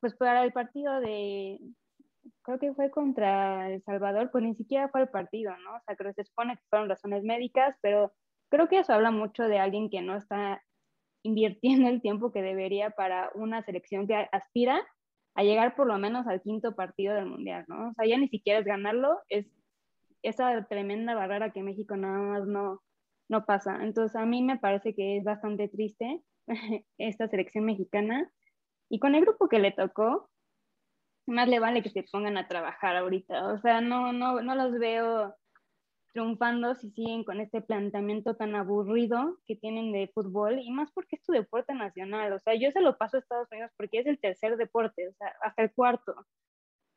pues 0.00 0.14
para 0.14 0.44
el 0.44 0.52
partido 0.52 1.00
de, 1.00 1.58
creo 2.42 2.58
que 2.58 2.74
fue 2.74 2.90
contra 2.90 3.70
El 3.70 3.82
Salvador, 3.82 4.30
pues 4.30 4.44
ni 4.44 4.54
siquiera 4.54 4.88
fue 4.88 5.02
el 5.02 5.08
partido, 5.08 5.56
¿no? 5.58 5.76
O 5.76 5.80
sea, 5.84 5.96
creo 5.96 6.12
que 6.12 6.22
se 6.22 6.30
supone 6.30 6.56
que 6.56 6.62
fueron 6.68 6.88
razones 6.88 7.22
médicas, 7.22 7.76
pero 7.80 8.12
creo 8.48 8.68
que 8.68 8.78
eso 8.78 8.92
habla 8.92 9.10
mucho 9.10 9.44
de 9.44 9.58
alguien 9.58 9.90
que 9.90 10.02
no 10.02 10.16
está 10.16 10.62
invirtiendo 11.22 11.88
el 11.88 12.00
tiempo 12.00 12.32
que 12.32 12.42
debería 12.42 12.90
para 12.90 13.30
una 13.34 13.62
selección 13.62 14.06
que 14.06 14.28
aspira 14.32 14.80
a 15.34 15.42
llegar 15.42 15.76
por 15.76 15.86
lo 15.86 15.98
menos 15.98 16.26
al 16.26 16.40
quinto 16.40 16.74
partido 16.74 17.14
del 17.14 17.26
Mundial, 17.26 17.64
¿no? 17.68 17.90
O 17.90 17.94
sea, 17.94 18.06
ya 18.06 18.16
ni 18.16 18.28
siquiera 18.28 18.60
es 18.60 18.64
ganarlo, 18.64 19.20
es 19.28 19.46
esa 20.28 20.66
tremenda 20.68 21.14
barrera 21.14 21.52
que 21.52 21.62
México 21.62 21.96
nada 21.96 22.18
más 22.18 22.46
no, 22.46 22.82
no 23.28 23.44
pasa. 23.44 23.78
Entonces 23.82 24.16
a 24.16 24.26
mí 24.26 24.42
me 24.42 24.58
parece 24.58 24.94
que 24.94 25.18
es 25.18 25.24
bastante 25.24 25.68
triste 25.68 26.22
esta 26.98 27.28
selección 27.28 27.64
mexicana 27.64 28.30
y 28.88 28.98
con 28.98 29.14
el 29.14 29.22
grupo 29.22 29.48
que 29.48 29.58
le 29.58 29.72
tocó, 29.72 30.30
más 31.26 31.48
le 31.48 31.58
vale 31.58 31.82
que 31.82 31.90
se 31.90 32.04
pongan 32.04 32.36
a 32.36 32.46
trabajar 32.48 32.96
ahorita. 32.96 33.52
O 33.52 33.58
sea, 33.58 33.80
no, 33.80 34.12
no, 34.12 34.40
no 34.42 34.54
los 34.54 34.78
veo 34.78 35.34
triunfando 36.12 36.74
si 36.76 36.90
siguen 36.92 37.24
con 37.24 37.40
este 37.40 37.60
planteamiento 37.60 38.36
tan 38.36 38.54
aburrido 38.54 39.38
que 39.46 39.56
tienen 39.56 39.92
de 39.92 40.10
fútbol 40.14 40.60
y 40.60 40.70
más 40.70 40.90
porque 40.92 41.16
es 41.16 41.22
tu 41.22 41.32
deporte 41.32 41.74
nacional. 41.74 42.32
O 42.32 42.38
sea, 42.38 42.54
yo 42.54 42.70
se 42.70 42.80
lo 42.80 42.96
paso 42.96 43.16
a 43.16 43.20
Estados 43.20 43.48
Unidos 43.50 43.70
porque 43.76 43.98
es 43.98 44.06
el 44.06 44.18
tercer 44.18 44.56
deporte, 44.56 45.08
o 45.08 45.12
sea, 45.14 45.34
hasta 45.42 45.62
el 45.62 45.72
cuarto. 45.72 46.14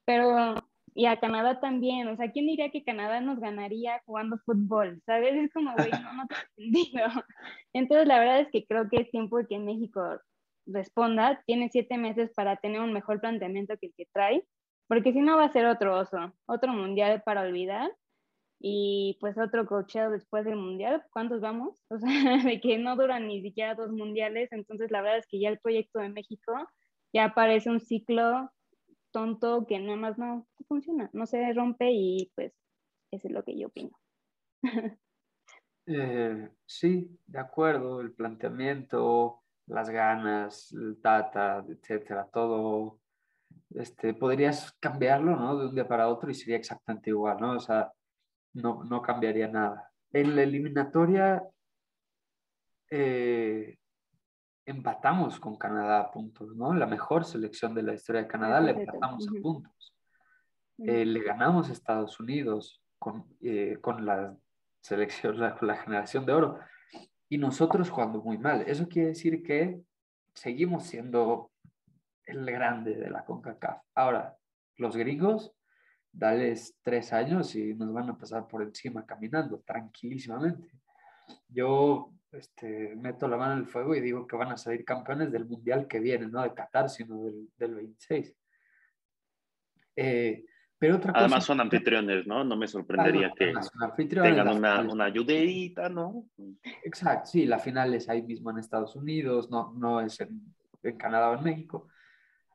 Pero 0.05 0.55
y 0.99 1.05
a 1.05 1.17
Canadá 1.17 1.61
también, 1.61 2.09
o 2.09 2.17
sea, 2.17 2.29
¿quién 2.29 2.45
diría 2.45 2.71
que 2.71 2.83
Canadá 2.83 3.21
nos 3.21 3.39
ganaría 3.39 4.01
jugando 4.05 4.37
fútbol? 4.39 5.01
¿Sabes? 5.05 5.33
Es 5.33 5.53
como, 5.53 5.73
güey, 5.73 5.89
no, 5.91 6.13
no 6.13 6.27
te 6.27 6.35
entendido. 6.57 7.07
Entonces, 7.73 8.05
la 8.05 8.19
verdad 8.19 8.41
es 8.41 8.49
que 8.51 8.65
creo 8.65 8.89
que 8.89 8.97
es 8.97 9.09
tiempo 9.09 9.37
de 9.37 9.47
que 9.47 9.59
México 9.59 10.01
responda. 10.65 11.41
Tiene 11.45 11.69
siete 11.71 11.97
meses 11.97 12.33
para 12.35 12.57
tener 12.57 12.81
un 12.81 12.91
mejor 12.91 13.21
planteamiento 13.21 13.77
que 13.77 13.87
el 13.87 13.93
que 13.95 14.07
trae. 14.11 14.43
porque 14.89 15.13
si 15.13 15.21
no 15.21 15.37
va 15.37 15.45
a 15.45 15.53
ser 15.53 15.67
otro 15.67 15.97
oso, 15.97 16.33
otro 16.45 16.73
mundial 16.73 17.23
para 17.23 17.43
olvidar 17.43 17.89
y 18.59 19.17
pues 19.21 19.37
otro 19.37 19.65
cocheo 19.67 20.09
después 20.11 20.43
del 20.43 20.57
mundial. 20.57 21.01
¿Cuántos 21.11 21.39
vamos? 21.39 21.81
O 21.91 21.97
sea, 21.97 22.43
de 22.43 22.59
que 22.59 22.77
no 22.77 22.97
duran 22.97 23.25
ni 23.25 23.41
siquiera 23.41 23.73
dos 23.73 23.91
mundiales, 23.91 24.51
entonces 24.51 24.91
la 24.91 25.01
verdad 25.01 25.19
es 25.19 25.27
que 25.27 25.39
ya 25.39 25.47
el 25.47 25.59
proyecto 25.59 25.99
de 25.99 26.09
México 26.09 26.51
ya 27.13 27.33
parece 27.33 27.69
un 27.69 27.79
ciclo 27.79 28.51
tonto 29.11 29.65
que 29.67 29.79
nada 29.79 29.97
más 29.97 30.17
no 30.17 30.47
funciona, 30.67 31.09
no 31.13 31.25
se 31.25 31.51
rompe 31.53 31.89
y 31.91 32.31
pues 32.35 32.53
eso 33.11 33.27
es 33.27 33.33
lo 33.33 33.43
que 33.43 33.57
yo 33.57 33.67
opino. 33.67 33.91
Eh, 35.91 36.47
sí, 36.67 37.19
de 37.25 37.39
acuerdo, 37.39 37.99
el 38.01 38.13
planteamiento, 38.13 39.41
las 39.65 39.89
ganas, 39.89 40.71
el 40.71 41.01
tata, 41.01 41.65
etcétera, 41.67 42.29
todo, 42.31 42.99
este, 43.71 44.13
podrías 44.13 44.71
cambiarlo, 44.79 45.35
¿no? 45.35 45.57
De 45.57 45.65
un 45.65 45.73
día 45.73 45.87
para 45.87 46.07
otro 46.07 46.29
y 46.29 46.35
sería 46.35 46.57
exactamente 46.57 47.09
igual, 47.09 47.37
¿no? 47.39 47.53
O 47.53 47.59
sea, 47.59 47.91
no, 48.53 48.83
no 48.83 49.01
cambiaría 49.01 49.47
nada. 49.47 49.91
En 50.11 50.35
la 50.35 50.43
eliminatoria 50.43 51.43
eh, 52.91 53.77
empatamos 54.69 55.39
con 55.39 55.55
Canadá 55.55 55.99
a 55.99 56.11
puntos, 56.11 56.55
¿no? 56.55 56.73
La 56.73 56.85
mejor 56.85 57.25
selección 57.25 57.73
de 57.73 57.83
la 57.83 57.93
historia 57.93 58.21
de 58.21 58.27
Canadá 58.27 58.61
le 58.61 58.71
empatamos 58.71 59.27
a 59.27 59.41
puntos. 59.41 59.95
Eh, 60.77 61.05
le 61.05 61.21
ganamos 61.21 61.69
a 61.69 61.73
Estados 61.73 62.19
Unidos 62.19 62.81
con, 62.99 63.25
eh, 63.41 63.77
con 63.81 64.05
la 64.05 64.37
selección, 64.81 65.39
la, 65.39 65.57
la 65.61 65.75
generación 65.75 66.25
de 66.25 66.33
oro. 66.33 66.59
Y 67.27 67.37
nosotros 67.37 67.89
jugando 67.89 68.21
muy 68.21 68.37
mal. 68.37 68.61
Eso 68.61 68.87
quiere 68.87 69.09
decir 69.09 69.43
que 69.43 69.81
seguimos 70.33 70.83
siendo 70.83 71.51
el 72.25 72.45
grande 72.45 72.95
de 72.95 73.09
la 73.09 73.25
CONCACAF. 73.25 73.81
Ahora, 73.95 74.37
los 74.77 74.95
gringos, 74.95 75.51
dales 76.11 76.77
tres 76.83 77.11
años 77.11 77.55
y 77.55 77.73
nos 77.73 77.91
van 77.91 78.09
a 78.09 78.17
pasar 78.17 78.47
por 78.47 78.61
encima 78.61 79.05
caminando 79.05 79.59
tranquilísimamente. 79.65 80.71
Yo 81.47 82.13
este, 82.31 82.95
meto 82.95 83.27
la 83.27 83.37
mano 83.37 83.53
en 83.53 83.59
el 83.59 83.67
fuego 83.67 83.95
y 83.95 84.01
digo 84.01 84.27
que 84.27 84.35
van 84.35 84.51
a 84.51 84.57
salir 84.57 84.85
campeones 84.85 85.31
del 85.31 85.45
mundial 85.45 85.87
que 85.87 85.99
viene, 85.99 86.27
no 86.27 86.43
de 86.43 86.53
Qatar, 86.53 86.89
sino 86.89 87.23
del, 87.23 87.49
del 87.57 87.75
26. 87.75 88.35
Eh, 89.95 90.45
pero 90.77 90.95
otra 90.95 91.11
Además 91.13 91.43
son 91.43 91.59
anfitriones, 91.59 92.25
¿no? 92.25 92.43
No 92.45 92.55
me 92.55 92.67
sorprendería 92.67 93.33
que 93.35 93.53
tengan 94.21 94.47
una, 94.47 94.81
una 94.81 95.05
ayudadita, 95.05 95.89
¿no? 95.89 96.25
Exacto, 96.83 97.31
sí, 97.31 97.45
la 97.45 97.59
final 97.59 97.93
es 97.93 98.07
ahí 98.07 98.21
mismo 98.21 98.49
en 98.51 98.59
Estados 98.59 98.95
Unidos, 98.95 99.49
no, 99.49 99.73
no 99.73 99.99
es 99.99 100.21
en, 100.21 100.41
en 100.83 100.97
Canadá 100.97 101.31
o 101.31 101.37
en 101.37 101.43
México. 101.43 101.89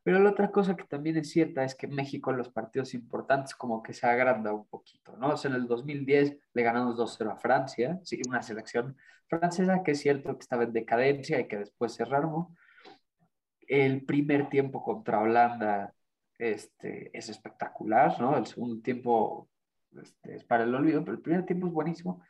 Pero 0.04 0.18
la 0.20 0.30
otra 0.30 0.50
cosa 0.50 0.76
que 0.76 0.84
también 0.84 1.16
es 1.16 1.30
cierta 1.30 1.64
es 1.64 1.74
que 1.74 1.86
México 1.86 2.30
en 2.30 2.36
los 2.36 2.50
partidos 2.50 2.92
importantes 2.92 3.54
como 3.54 3.82
que 3.82 3.94
se 3.94 4.06
agranda 4.06 4.52
un 4.52 4.66
poquito, 4.66 5.16
¿no? 5.16 5.30
O 5.30 5.36
sea, 5.38 5.50
en 5.50 5.56
el 5.56 5.66
2010 5.66 6.36
le 6.52 6.62
ganamos 6.62 6.96
2-0 6.98 7.32
a 7.32 7.36
Francia, 7.36 7.98
sí, 8.02 8.20
una 8.28 8.42
selección 8.42 8.96
francesa 9.26 9.82
que 9.82 9.92
es 9.92 10.00
cierto 10.00 10.36
que 10.36 10.42
estaba 10.42 10.64
en 10.64 10.74
decadencia 10.74 11.40
y 11.40 11.48
que 11.48 11.56
después 11.56 11.94
se 11.94 12.04
rearmó. 12.04 12.54
El 13.66 14.04
primer 14.04 14.50
tiempo 14.50 14.84
contra 14.84 15.20
Holanda 15.20 15.94
este, 16.38 17.16
es 17.16 17.30
espectacular, 17.30 18.20
¿no? 18.20 18.36
El 18.36 18.44
segundo 18.44 18.82
tiempo 18.82 19.48
este, 19.90 20.36
es 20.36 20.44
para 20.44 20.64
el 20.64 20.74
olvido, 20.74 21.02
pero 21.02 21.16
el 21.16 21.22
primer 21.22 21.46
tiempo 21.46 21.66
es 21.66 21.72
buenísimo 21.72 22.22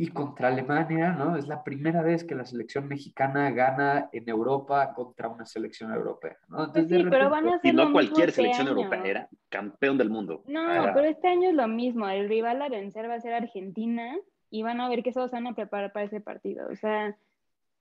y 0.00 0.08
contra 0.08 0.48
Alemania, 0.48 1.12
¿no? 1.12 1.36
Es 1.36 1.46
la 1.46 1.62
primera 1.62 2.00
vez 2.00 2.24
que 2.24 2.34
la 2.34 2.46
selección 2.46 2.88
mexicana 2.88 3.50
gana 3.50 4.08
en 4.12 4.26
Europa 4.30 4.94
contra 4.94 5.28
una 5.28 5.44
selección 5.44 5.92
europea, 5.92 6.38
¿no? 6.48 6.72
Pues 6.72 6.88
sí, 6.88 7.04
pero 7.10 7.28
van 7.28 7.46
a 7.46 7.58
ser 7.58 7.74
y 7.74 7.76
no 7.76 7.92
cualquier 7.92 8.30
este 8.30 8.40
selección 8.40 8.68
europea, 8.68 9.02
era 9.04 9.28
campeón 9.50 9.98
del 9.98 10.08
mundo. 10.08 10.42
No, 10.46 10.62
pero 10.94 11.06
este 11.06 11.28
año 11.28 11.50
es 11.50 11.54
lo 11.54 11.68
mismo, 11.68 12.08
el 12.08 12.30
rival 12.30 12.62
a 12.62 12.70
vencer 12.70 13.10
va 13.10 13.16
a 13.16 13.20
ser 13.20 13.34
Argentina 13.34 14.16
y 14.48 14.62
van 14.62 14.80
a 14.80 14.88
ver 14.88 15.02
que 15.02 15.12
se 15.12 15.20
van 15.20 15.46
a 15.46 15.54
preparar 15.54 15.92
para 15.92 16.06
ese 16.06 16.22
partido, 16.22 16.66
o 16.72 16.76
sea, 16.76 17.14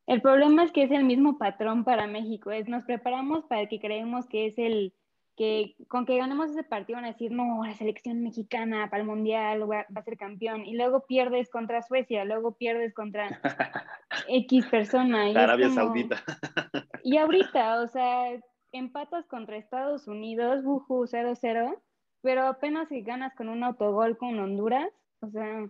el 0.06 0.22
problema 0.22 0.66
es 0.66 0.74
que 0.74 0.84
es 0.84 0.92
el 0.92 1.06
mismo 1.06 1.38
patrón 1.38 1.86
para 1.86 2.06
México, 2.06 2.52
es 2.52 2.68
nos 2.68 2.84
preparamos 2.84 3.46
para 3.46 3.68
que 3.68 3.80
creemos 3.80 4.28
que 4.28 4.48
es 4.48 4.58
el 4.58 4.92
que 5.40 5.74
con 5.88 6.06
que 6.06 6.18
ganemos 6.18 6.50
ese 6.50 6.64
partido 6.64 6.98
van 6.98 7.06
a 7.06 7.14
decir, 7.14 7.32
no, 7.32 7.64
la 7.64 7.74
selección 7.74 8.22
mexicana 8.22 8.90
para 8.90 9.04
el 9.04 9.08
Mundial 9.08 9.72
va, 9.72 9.86
a 9.96 10.04
ser 10.04 10.18
campeón, 10.18 10.66
y 10.66 10.76
luego 10.76 11.06
pierdes 11.08 11.50
contra 11.50 11.82
Suecia, 11.82 12.26
luego 12.26 12.58
pierdes 12.58 12.94
contra 12.94 13.40
X 14.28 14.66
persona. 14.66 15.30
Y 15.30 15.38
Arabia 15.38 15.70
Saudita. 15.70 16.22
y 17.06 17.16
ahorita, 17.16 17.82
o 17.82 17.88
sea, 17.88 18.38
empatas 18.74 19.26
contra 19.28 19.56
Estados 19.56 20.10
Unidos, 20.10 20.62
buju, 20.66 21.06
0-0, 21.06 21.82
pero 22.22 22.46
apenas 22.46 22.90
si 22.90 23.02
ganas 23.02 23.34
con 23.34 23.48
un 23.48 23.64
autogol 23.64 24.18
con 24.18 24.38
Honduras, 24.38 24.92
o 25.22 25.30
sea... 25.30 25.70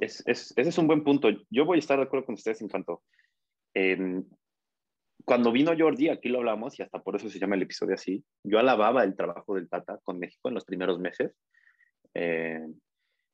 ese 0.00 0.52
es 0.56 0.78
un 0.78 0.86
buen 0.86 1.02
punto. 1.02 1.28
Yo 1.50 1.64
voy 1.64 1.78
a 1.78 1.80
estar 1.80 1.98
de 1.98 2.04
acuerdo 2.04 2.26
con 2.26 2.36
ustedes 2.36 2.62
en 2.62 2.68
cuanto 2.68 3.02
cuando 5.28 5.52
vino 5.52 5.74
Jordi, 5.78 6.08
aquí 6.08 6.30
lo 6.30 6.38
hablamos 6.38 6.78
y 6.78 6.82
hasta 6.82 7.02
por 7.02 7.14
eso 7.14 7.28
se 7.28 7.38
llama 7.38 7.54
el 7.54 7.60
episodio 7.60 7.96
así, 7.96 8.24
yo 8.42 8.58
alababa 8.58 9.04
el 9.04 9.14
trabajo 9.14 9.56
del 9.56 9.68
Tata 9.68 9.98
con 10.02 10.18
México 10.18 10.48
en 10.48 10.54
los 10.54 10.64
primeros 10.64 10.98
meses, 10.98 11.36
eh, 12.14 12.66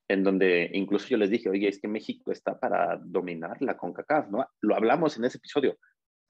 en 0.08 0.24
donde 0.24 0.70
incluso 0.72 1.06
yo 1.06 1.16
les 1.18 1.30
dije, 1.30 1.48
oye, 1.48 1.68
es 1.68 1.80
que 1.80 1.86
México 1.86 2.32
está 2.32 2.58
para 2.58 2.96
dominar 3.00 3.62
la 3.62 3.76
CONCACAF, 3.76 4.28
¿no? 4.28 4.44
Lo 4.60 4.74
hablamos 4.74 5.16
en 5.16 5.24
ese 5.24 5.38
episodio. 5.38 5.78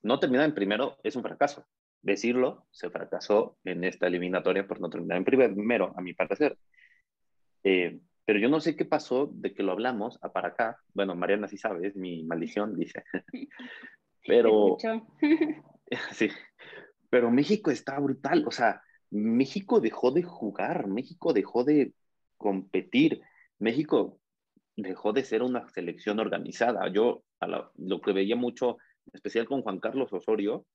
No 0.03 0.20
terminar 0.20 0.44
en 0.44 0.55
primero 0.55 0.98
es 1.03 1.16
un 1.16 1.22
fracaso. 1.22 1.66
Decirlo, 2.03 2.66
se 2.70 2.90
fracasó 2.90 3.57
en 3.64 3.85
esta 3.85 4.07
eliminatoria 4.07 4.68
por 4.68 4.83
no 4.83 4.90
terminar 4.90 5.16
en 5.16 5.24
primero, 5.24 5.94
a 5.96 6.03
mi 6.03 6.12
parecer. 6.12 6.59
Eh, 7.62 8.00
pero 8.27 8.38
yo 8.38 8.50
no 8.50 8.61
sé 8.61 8.77
qué 8.77 8.85
pasó 8.85 9.31
de 9.33 9.55
que 9.55 9.62
lo 9.62 9.72
hablamos 9.72 10.18
a 10.20 10.31
para 10.31 10.48
acá. 10.48 10.79
Bueno, 10.92 11.14
Mariana 11.14 11.48
sí 11.48 11.57
sabe, 11.57 11.88
es 11.88 11.96
mi 11.96 12.22
maldición, 12.22 12.77
dice. 12.77 13.03
Pero. 14.26 14.76
sí. 16.12 16.28
Pero 17.10 17.30
México 17.30 17.70
está 17.70 17.98
brutal. 17.98 18.44
O 18.46 18.50
sea, 18.50 18.82
México 19.10 19.80
dejó 19.80 20.10
de 20.10 20.22
jugar, 20.22 20.88
México 20.88 21.32
dejó 21.32 21.64
de 21.64 21.92
competir, 22.37 23.22
México 23.58 24.18
dejó 24.76 25.12
de 25.12 25.24
ser 25.24 25.42
una 25.42 25.68
selección 25.68 26.18
organizada. 26.18 26.88
Yo 26.92 27.22
lo 27.76 28.00
que 28.00 28.12
veía 28.12 28.37
mucho, 28.37 28.78
en 29.06 29.12
especial 29.14 29.46
con 29.46 29.62
Juan 29.62 29.78
Carlos 29.78 30.12
Osorio, 30.12 30.66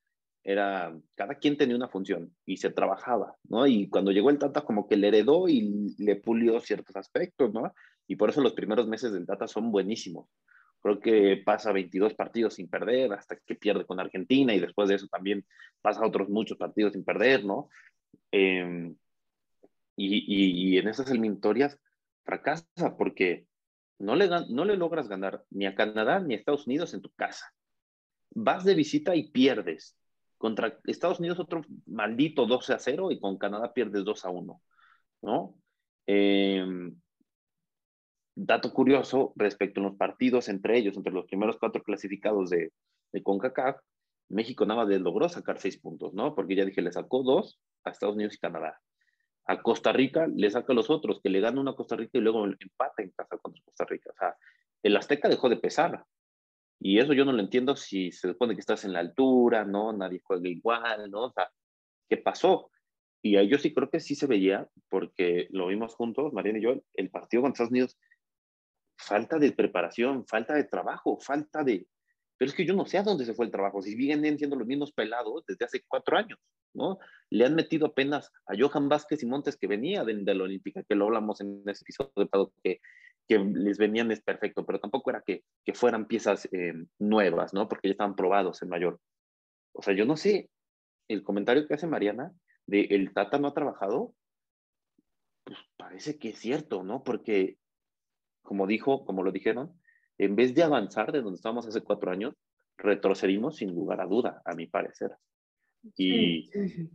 era 0.44 0.98
cada 1.16 1.36
quien 1.36 1.58
tenía 1.58 1.76
una 1.76 1.90
función 1.90 2.34
y 2.46 2.58
se 2.58 2.70
trabajaba, 2.70 3.36
¿no? 3.44 3.68
Y 3.68 3.90
cuando 3.90 4.12
llegó 4.12 4.30
el 4.30 4.40
Tata 4.40 4.62
como 4.62 4.88
que 4.88 4.96
le 4.96 5.10
heredó 5.10 5.50
y 5.50 5.96
le 5.98 6.16
pulió 6.16 6.60
ciertos 6.62 6.96
aspectos, 6.96 7.54
¿no? 7.54 7.74
Y 8.08 8.16
por 8.16 8.30
eso 8.30 8.42
los 8.42 8.54
primeros 8.54 8.88
meses 8.88 9.12
del 9.12 9.26
Tata 9.26 9.48
son 9.48 9.72
buenísimos. 9.72 10.28
Creo 10.82 11.00
que 11.00 11.42
pasa 11.46 11.72
22 11.72 12.14
partidos 12.14 12.56
sin 12.56 12.70
perder 12.70 13.12
hasta 13.14 13.38
que 13.38 13.56
pierde 13.56 13.86
con 13.86 14.00
Argentina 14.00 14.54
y 14.54 14.60
después 14.60 14.88
de 14.90 14.96
eso 14.96 15.08
también 15.08 15.46
pasa 15.82 16.06
otros 16.06 16.30
muchos 16.30 16.58
partidos 16.58 16.94
sin 16.94 17.04
perder, 17.04 17.44
¿no? 17.44 17.70
Em, 18.32 18.96
y, 19.96 20.74
y, 20.74 20.78
en 20.78 20.88
esas 20.88 21.12
eliminatorias 21.12 21.78
fracasa 22.24 22.96
porque 22.98 23.46
no 23.98 24.16
le, 24.16 24.30
no 24.50 24.64
le 24.64 24.78
logras 24.78 25.10
ganar 25.10 25.44
ni 25.50 25.66
a 25.66 25.76
Canadá 25.76 26.20
ni 26.20 26.34
a 26.34 26.38
Estados 26.38 26.68
Unidos 26.68 26.94
en 26.94 27.02
tu 27.02 27.12
casa. 27.12 27.54
Vas 28.32 28.64
de 28.64 28.76
visita 28.76 29.16
y 29.16 29.30
pierdes. 29.32 29.98
Contra 30.38 30.80
Estados 30.86 31.20
Unidos 31.20 31.40
otro 31.40 31.64
maldito 31.86 32.46
12 32.46 32.74
a 32.74 32.80
0 32.80 33.12
y 33.12 33.20
con 33.20 33.38
Canadá 33.38 33.74
pierdes 33.74 34.06
2 34.06 34.26
a 34.26 34.30
1, 34.30 34.62
¿no? 35.24 35.56
Eh, 36.08 36.66
dato 38.36 38.74
curioso 38.74 39.34
respecto 39.36 39.82
a 39.82 39.84
los 39.84 39.96
partidos 39.96 40.50
entre 40.50 40.78
ellos, 40.78 40.96
entre 40.98 41.14
los 41.14 41.26
primeros 41.26 41.58
cuatro 41.58 41.84
clasificados 41.84 42.50
de, 42.50 42.72
de 43.12 43.24
CONCACAF, 43.24 43.78
México 44.30 44.66
nada 44.66 44.86
más 44.86 45.02
logró 45.02 45.28
sacar 45.28 45.58
seis 45.58 45.78
puntos, 45.78 46.14
¿no? 46.14 46.36
Porque 46.36 46.56
ya 46.56 46.66
dije, 46.66 46.82
le 46.82 46.92
sacó 46.92 47.24
dos 47.24 47.60
a 47.84 47.90
Estados 47.90 48.16
Unidos 48.16 48.36
y 48.36 48.40
Canadá. 48.40 48.80
A 49.46 49.62
Costa 49.62 49.92
Rica 49.92 50.28
le 50.28 50.50
saca 50.52 50.74
los 50.74 50.90
otros, 50.90 51.20
que 51.22 51.30
le 51.30 51.40
gana 51.40 51.60
una 51.60 51.72
a 51.72 51.76
Costa 51.76 51.96
Rica 51.96 52.18
y 52.18 52.22
luego 52.22 52.46
empata 52.46 53.02
en 53.02 53.10
casa 53.10 53.38
contra 53.38 53.64
Costa 53.64 53.86
Rica. 53.86 54.12
O 54.12 54.16
sea, 54.18 54.36
el 54.84 54.96
Azteca 54.96 55.28
dejó 55.28 55.50
de 55.50 55.58
pesar. 55.58 56.04
Y 56.80 57.00
eso 57.00 57.14
yo 57.14 57.26
no 57.26 57.34
lo 57.34 57.40
entiendo 57.40 57.76
si 57.76 58.12
se 58.12 58.30
supone 58.30 58.54
que 58.54 58.62
estás 58.62 58.86
en 58.86 58.94
la 58.94 59.00
altura, 59.00 59.66
¿no? 59.66 59.92
Nadie 59.92 60.22
juega 60.24 60.48
igual, 60.48 61.10
¿no? 61.10 61.26
O 61.26 61.32
sea, 61.32 61.50
¿qué 62.08 62.18
pasó? 62.18 62.72
Y 63.22 63.46
yo 63.48 63.58
sí 63.58 63.74
creo 63.74 63.90
que 63.90 64.00
sí 64.00 64.16
se 64.16 64.28
veía, 64.28 64.70
porque 64.88 65.48
lo 65.50 65.68
vimos 65.68 65.96
juntos, 65.96 66.32
Mariana 66.32 66.60
y 66.60 66.62
yo, 66.62 66.76
el 66.94 67.10
partido 67.10 67.42
contra 67.42 67.66
Estados 67.66 67.72
Unidos 67.72 67.98
falta 69.00 69.40
de 69.40 69.52
preparación, 69.52 70.26
falta 70.28 70.54
de 70.54 70.66
trabajo, 70.66 71.18
falta 71.20 71.64
de... 71.64 71.88
Pero 72.38 72.50
es 72.50 72.56
que 72.56 72.66
yo 72.66 72.74
no 72.74 72.86
sé 72.86 72.98
a 72.98 73.04
dónde 73.04 73.26
se 73.26 73.34
fue 73.34 73.46
el 73.46 73.52
trabajo, 73.52 73.82
si 73.82 73.96
vienen 73.96 74.38
siendo 74.38 74.56
los 74.56 74.68
mismos 74.68 74.92
pelados 74.92 75.44
desde 75.48 75.66
hace 75.66 75.84
cuatro 75.88 76.18
años, 76.18 76.40
¿no? 76.74 77.00
Le 77.30 77.46
han 77.46 77.56
metido 77.56 77.88
apenas 77.88 78.32
a 78.46 78.54
Johan 78.58 78.88
Vázquez 78.88 79.24
y 79.24 79.26
Montes 79.26 79.58
que 79.58 79.68
venía 79.68 80.04
de, 80.04 80.14
la 80.14 80.44
Olímpica, 80.44 80.84
que 80.84 80.96
lo 80.96 81.06
hablamos 81.06 81.42
en 81.42 81.64
ese 81.66 81.84
episodio, 81.84 82.52
que, 82.64 82.80
que 83.28 83.40
les 83.40 83.78
venían 83.78 84.12
es 84.12 84.22
perfecto, 84.22 84.66
pero 84.66 84.80
tampoco 84.80 85.10
era 85.10 85.22
que, 85.26 85.44
que 85.66 85.74
fueran 85.74 86.08
piezas 86.08 86.48
eh, 86.52 86.74
nuevas, 86.98 87.54
¿no? 87.54 87.68
Porque 87.68 87.88
ya 87.90 87.94
estaban 87.94 88.16
probados 88.16 88.62
en 88.62 88.70
mayor. 88.70 89.00
O 89.74 89.82
sea, 89.82 89.94
yo 89.94 90.06
no 90.06 90.16
sé, 90.16 90.50
el 91.08 91.24
comentario 91.24 91.68
que 91.68 91.74
hace 91.74 91.88
Mariana 91.88 92.34
de 92.68 92.82
el 92.92 93.14
Tata 93.14 93.38
no 93.38 93.50
ha 93.50 93.54
trabajado, 93.54 94.14
pues 95.44 95.60
parece 95.78 96.18
que 96.18 96.30
es 96.30 96.40
cierto, 96.40 96.84
¿no? 96.84 97.04
Porque, 97.04 97.58
como 98.42 98.68
dijo, 98.68 99.06
como 99.06 99.24
lo 99.24 99.32
dijeron, 99.32 99.74
en 100.18 100.36
vez 100.36 100.54
de 100.54 100.64
avanzar 100.64 101.12
de 101.12 101.22
donde 101.22 101.36
estábamos 101.36 101.68
hace 101.68 101.82
cuatro 101.82 102.12
años, 102.12 102.36
retrocedimos 102.78 103.58
sin 103.58 103.74
lugar 103.74 104.02
a 104.02 104.06
duda, 104.06 104.42
a 104.46 104.54
mi 104.54 104.68
parecer. 104.68 105.16
Y, 105.96 106.44
sí, 106.52 106.70
sí, 106.70 106.90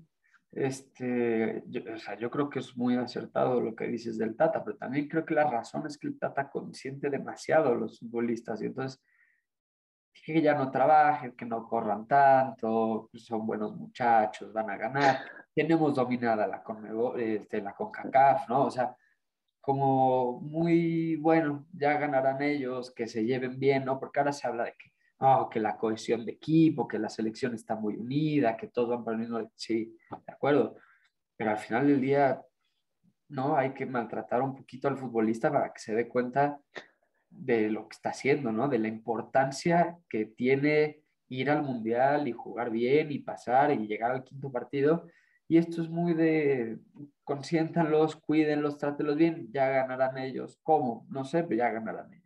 Este, 0.53 1.63
yo, 1.67 1.83
o 1.93 1.99
sea, 1.99 2.17
yo 2.19 2.31
creo 2.31 2.51
que 2.51 2.59
es 2.59 2.77
muy 2.77 2.97
acertado 2.97 3.61
lo 3.61 3.75
que 3.75 3.87
dices 3.87 4.19
del 4.19 4.37
Tata, 4.37 4.63
pero 4.65 4.77
también 4.77 5.09
creo 5.09 5.25
que 5.25 5.35
la 5.35 5.51
razón 5.51 5.87
es 5.87 5.99
que 5.99 6.07
el 6.07 6.19
Tata 6.19 6.51
consiente 6.51 7.11
demasiado 7.11 7.73
a 7.73 7.77
los 7.77 7.99
futbolistas 7.99 8.63
y 8.63 8.67
entonces 8.67 9.03
que 10.25 10.41
ya 10.41 10.55
no 10.55 10.71
trabajen, 10.71 11.33
que 11.33 11.45
no 11.45 11.69
corran 11.69 12.07
tanto, 12.07 13.11
son 13.15 13.47
buenos 13.47 13.77
muchachos, 13.77 14.53
van 14.53 14.71
a 14.71 14.77
ganar. 14.77 15.19
Tenemos 15.55 15.95
dominada 15.95 16.47
la, 16.47 16.63
este, 17.19 17.61
la 17.61 17.75
CONCACAF, 17.75 18.49
¿no? 18.49 18.65
O 18.65 18.71
sea, 18.71 18.97
como 19.65 20.41
muy 20.41 21.17
bueno, 21.17 21.67
ya 21.73 21.99
ganarán 21.99 22.43
ellos, 22.43 22.91
que 22.91 23.07
se 23.07 23.25
lleven 23.25 23.59
bien, 23.59 23.87
¿no? 23.87 23.99
Porque 23.99 24.21
ahora 24.21 24.33
se 24.33 24.47
habla 24.47 24.65
de 24.65 24.73
que, 24.73 24.93
oh, 25.19 25.49
que 25.49 25.59
la 25.59 25.79
cohesión 25.79 26.27
de 26.27 26.33
equipo, 26.33 26.87
que 26.87 26.99
la 26.99 27.09
selección 27.09 27.55
está 27.55 27.75
muy 27.75 27.97
unida, 27.97 28.59
que 28.59 28.69
todos 28.69 28.91
van 28.91 29.05
para. 29.05 29.49
Sí, 29.55 29.97
de 30.11 30.33
acuerdo. 30.33 30.77
Pero 31.37 31.51
al 31.51 31.57
final 31.59 31.87
del 31.87 32.01
día, 32.01 32.43
no, 33.29 33.57
hay 33.57 33.73
que 33.73 33.87
maltratar 33.87 34.43
un 34.43 34.55
poquito 34.55 34.87
al 34.89 34.99
futbolista 34.99 35.51
para 35.51 35.73
que 35.73 35.81
se 35.81 35.95
dé 35.95 36.09
cuenta 36.09 36.61
de 37.31 37.71
lo 37.71 37.89
que 37.89 37.95
está 37.95 38.11
haciendo, 38.11 38.53
¿no? 38.53 38.69
De 38.69 38.79
la 38.79 38.89
importancia 38.89 39.97
que 40.11 40.27
tiene 40.27 41.03
ir 41.29 41.51
al 41.51 41.63
mundial 41.63 42.29
y 42.29 42.33
jugar 42.33 42.71
bien 42.71 43.11
y 43.11 43.21
pasar 43.21 43.73
y 43.73 43.87
llegar 43.87 44.11
al 44.11 44.25
quinto 44.25 44.53
partido. 44.53 45.07
Y 45.49 45.59
esto 45.59 45.83
es 45.83 45.89
muy 45.89 46.15
de 46.15 46.79
consiéntanlos, 47.25 48.17
cuídenlos, 48.17 48.79
trátelos 48.79 49.17
bien, 49.17 49.51
ya 49.53 49.69
ganarán 49.69 50.19
ellos. 50.19 50.59
¿Cómo? 50.63 51.07
No 51.11 51.25
sé, 51.25 51.45
pero 51.45 51.59
ya 51.59 51.71
ganarán 51.71 52.13
ellos. 52.13 52.25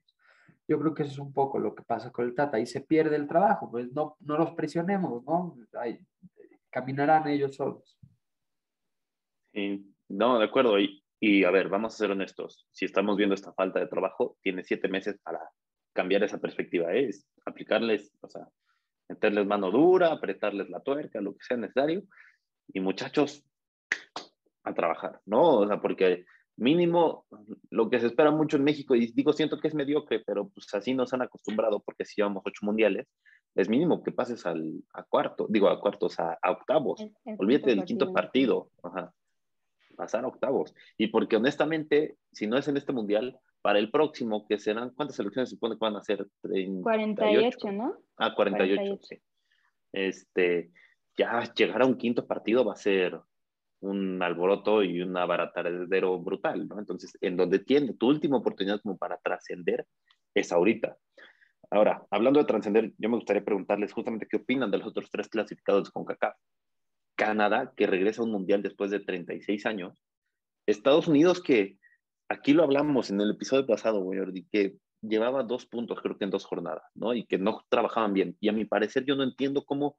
Yo 0.69 0.79
creo 0.79 0.95
que 0.95 1.03
eso 1.03 1.13
es 1.13 1.19
un 1.19 1.33
poco 1.33 1.59
lo 1.59 1.75
que 1.75 1.83
pasa 1.83 2.13
con 2.13 2.27
el 2.27 2.35
Tata 2.35 2.59
y 2.61 2.67
se 2.67 2.83
pierde 2.83 3.17
el 3.17 3.27
trabajo, 3.27 3.71
pues 3.71 3.91
no, 3.93 4.17
no 4.21 4.37
los 4.37 4.53
presionemos, 4.53 5.25
¿no? 5.25 5.57
caminarán 6.71 7.27
ellos 7.27 7.57
solos. 7.57 7.99
Sí, 9.53 9.95
no, 10.09 10.39
de 10.39 10.45
acuerdo. 10.45 10.79
Y, 10.79 11.03
y 11.19 11.45
a 11.45 11.51
ver, 11.51 11.69
vamos 11.69 11.95
a 11.95 11.97
ser 11.97 12.11
honestos. 12.11 12.67
Si 12.71 12.85
estamos 12.85 13.17
viendo 13.17 13.35
esta 13.35 13.55
falta 13.55 13.81
de 13.81 13.87
trabajo, 13.87 14.37
tiene 14.43 14.63
siete 14.63 14.89
meses 14.89 15.19
para 15.23 15.41
cambiar 15.95 16.23
esa 16.23 16.39
perspectiva. 16.39 16.93
¿eh? 16.93 17.09
Es 17.09 17.27
aplicarles, 17.47 18.13
o 18.21 18.29
sea, 18.29 18.47
meterles 19.09 19.47
mano 19.47 19.71
dura, 19.71 20.13
apretarles 20.13 20.69
la 20.69 20.81
tuerca, 20.81 21.21
lo 21.21 21.33
que 21.33 21.45
sea 21.45 21.57
necesario. 21.57 22.03
Y 22.73 22.81
muchachos, 22.81 23.45
a 24.65 24.75
trabajar, 24.75 25.21
¿no? 25.25 25.59
O 25.59 25.67
sea, 25.67 25.81
porque 25.81 26.25
mínimo 26.57 27.27
lo 27.71 27.89
que 27.89 28.01
se 28.01 28.07
espera 28.07 28.31
mucho 28.31 28.57
en 28.57 28.65
México, 28.65 28.95
y 28.95 29.13
digo, 29.13 29.33
siento 29.33 29.59
que 29.59 29.69
es 29.69 29.75
mediocre, 29.75 30.23
pero 30.27 30.49
pues 30.49 30.73
así 30.75 30.95
nos 30.95 31.13
han 31.13 31.23
acostumbrado 31.23 31.81
porque 31.81 32.05
si 32.05 32.17
llevamos 32.17 32.43
ocho 32.45 32.67
mundiales, 32.67 33.07
es 33.55 33.69
mínimo 33.69 34.03
que 34.03 34.13
pases 34.13 34.45
al, 34.47 34.85
a 34.93 35.03
cuarto, 35.03 35.47
digo 35.49 35.69
a 35.69 35.81
cuartos, 35.81 36.19
a, 36.21 36.39
octavos. 36.49 37.05
Olvídate 37.39 37.71
del 37.71 37.85
quinto 37.85 38.13
partido. 38.13 38.71
Ajá 38.83 39.13
pasar 39.99 40.25
a 40.25 40.29
octavos. 40.29 40.75
Y 40.97 41.09
porque 41.09 41.37
honestamente, 41.37 42.17
si 42.33 42.47
no 42.47 42.57
es 42.57 42.69
en 42.69 42.77
este 42.77 42.93
mundial, 42.93 43.39
para 43.61 43.81
el 43.81 43.91
próximo, 43.91 44.47
que 44.47 44.59
serán, 44.59 44.91
¿cuántas 44.91 45.17
selecciones 45.17 45.51
se 45.51 45.57
supone 45.57 45.75
que 45.75 45.81
van 45.81 45.97
a 45.97 46.03
ser? 46.03 46.25
48, 46.41 47.73
¿no? 47.73 47.97
Ah, 48.17 48.35
48, 48.35 48.99
sí. 49.03 49.19
Este, 49.93 50.71
ya 51.19 51.53
llegar 51.53 51.83
a 51.83 51.87
un 51.87 51.97
quinto 51.97 52.27
partido 52.27 52.65
va 52.65 52.73
a 52.75 52.77
ser 52.77 53.21
un 53.81 54.23
alboroto 54.23 54.83
y 54.83 55.03
un 55.03 55.17
abaratadero 55.17 56.19
brutal, 56.21 56.67
¿no? 56.69 56.79
Entonces, 56.79 57.17
en 57.21 57.37
donde 57.37 57.59
tiene 57.59 57.95
tu 57.95 58.09
última 58.09 58.39
oportunidad 58.39 58.81
como 58.81 58.97
para 58.97 59.19
trascender 59.19 59.87
es 60.35 60.53
ahorita. 60.53 60.97
Ahora, 61.71 62.07
hablando 62.11 62.41
de 62.41 62.47
trascender, 62.47 62.93
yo 62.97 63.09
me 63.09 63.17
gustaría 63.17 63.45
preguntarles 63.45 63.93
justamente 63.93 64.27
qué 64.27 64.39
opinan 64.39 64.71
de 64.71 64.79
los 64.79 64.87
otros 64.87 65.11
tres 65.11 65.29
clasificados 65.29 65.91
con 65.91 66.05
CACAF. 66.05 66.35
Canadá, 67.15 67.73
que 67.77 67.87
regresa 67.87 68.23
a 68.23 68.25
un 68.25 68.33
mundial 68.33 68.63
después 68.63 68.91
de 68.91 69.01
36 69.01 69.67
años, 69.67 70.03
Estados 70.67 71.09
Unidos, 71.09 71.43
que 71.43 71.79
aquí 72.29 72.53
lo 72.53 72.63
hablamos 72.63 73.11
en 73.11 73.21
el 73.21 73.33
episodio 73.33 73.67
pasado, 73.67 74.09
que 74.53 74.77
llevaba 75.03 75.43
dos 75.43 75.67
puntos, 75.67 76.01
creo 76.01 76.17
que 76.17 76.25
en 76.25 76.31
dos 76.31 76.45
jornadas, 76.45 76.85
¿no? 76.95 77.15
Y 77.15 77.27
que 77.27 77.39
no 77.39 77.65
trabajaban 77.69 78.13
bien. 78.13 78.37
Y 78.41 78.49
a 78.49 78.53
mi 78.53 78.65
parecer, 78.65 79.05
yo 79.05 79.17
no 79.17 79.25
entiendo 79.25 79.65
cómo, 79.65 79.97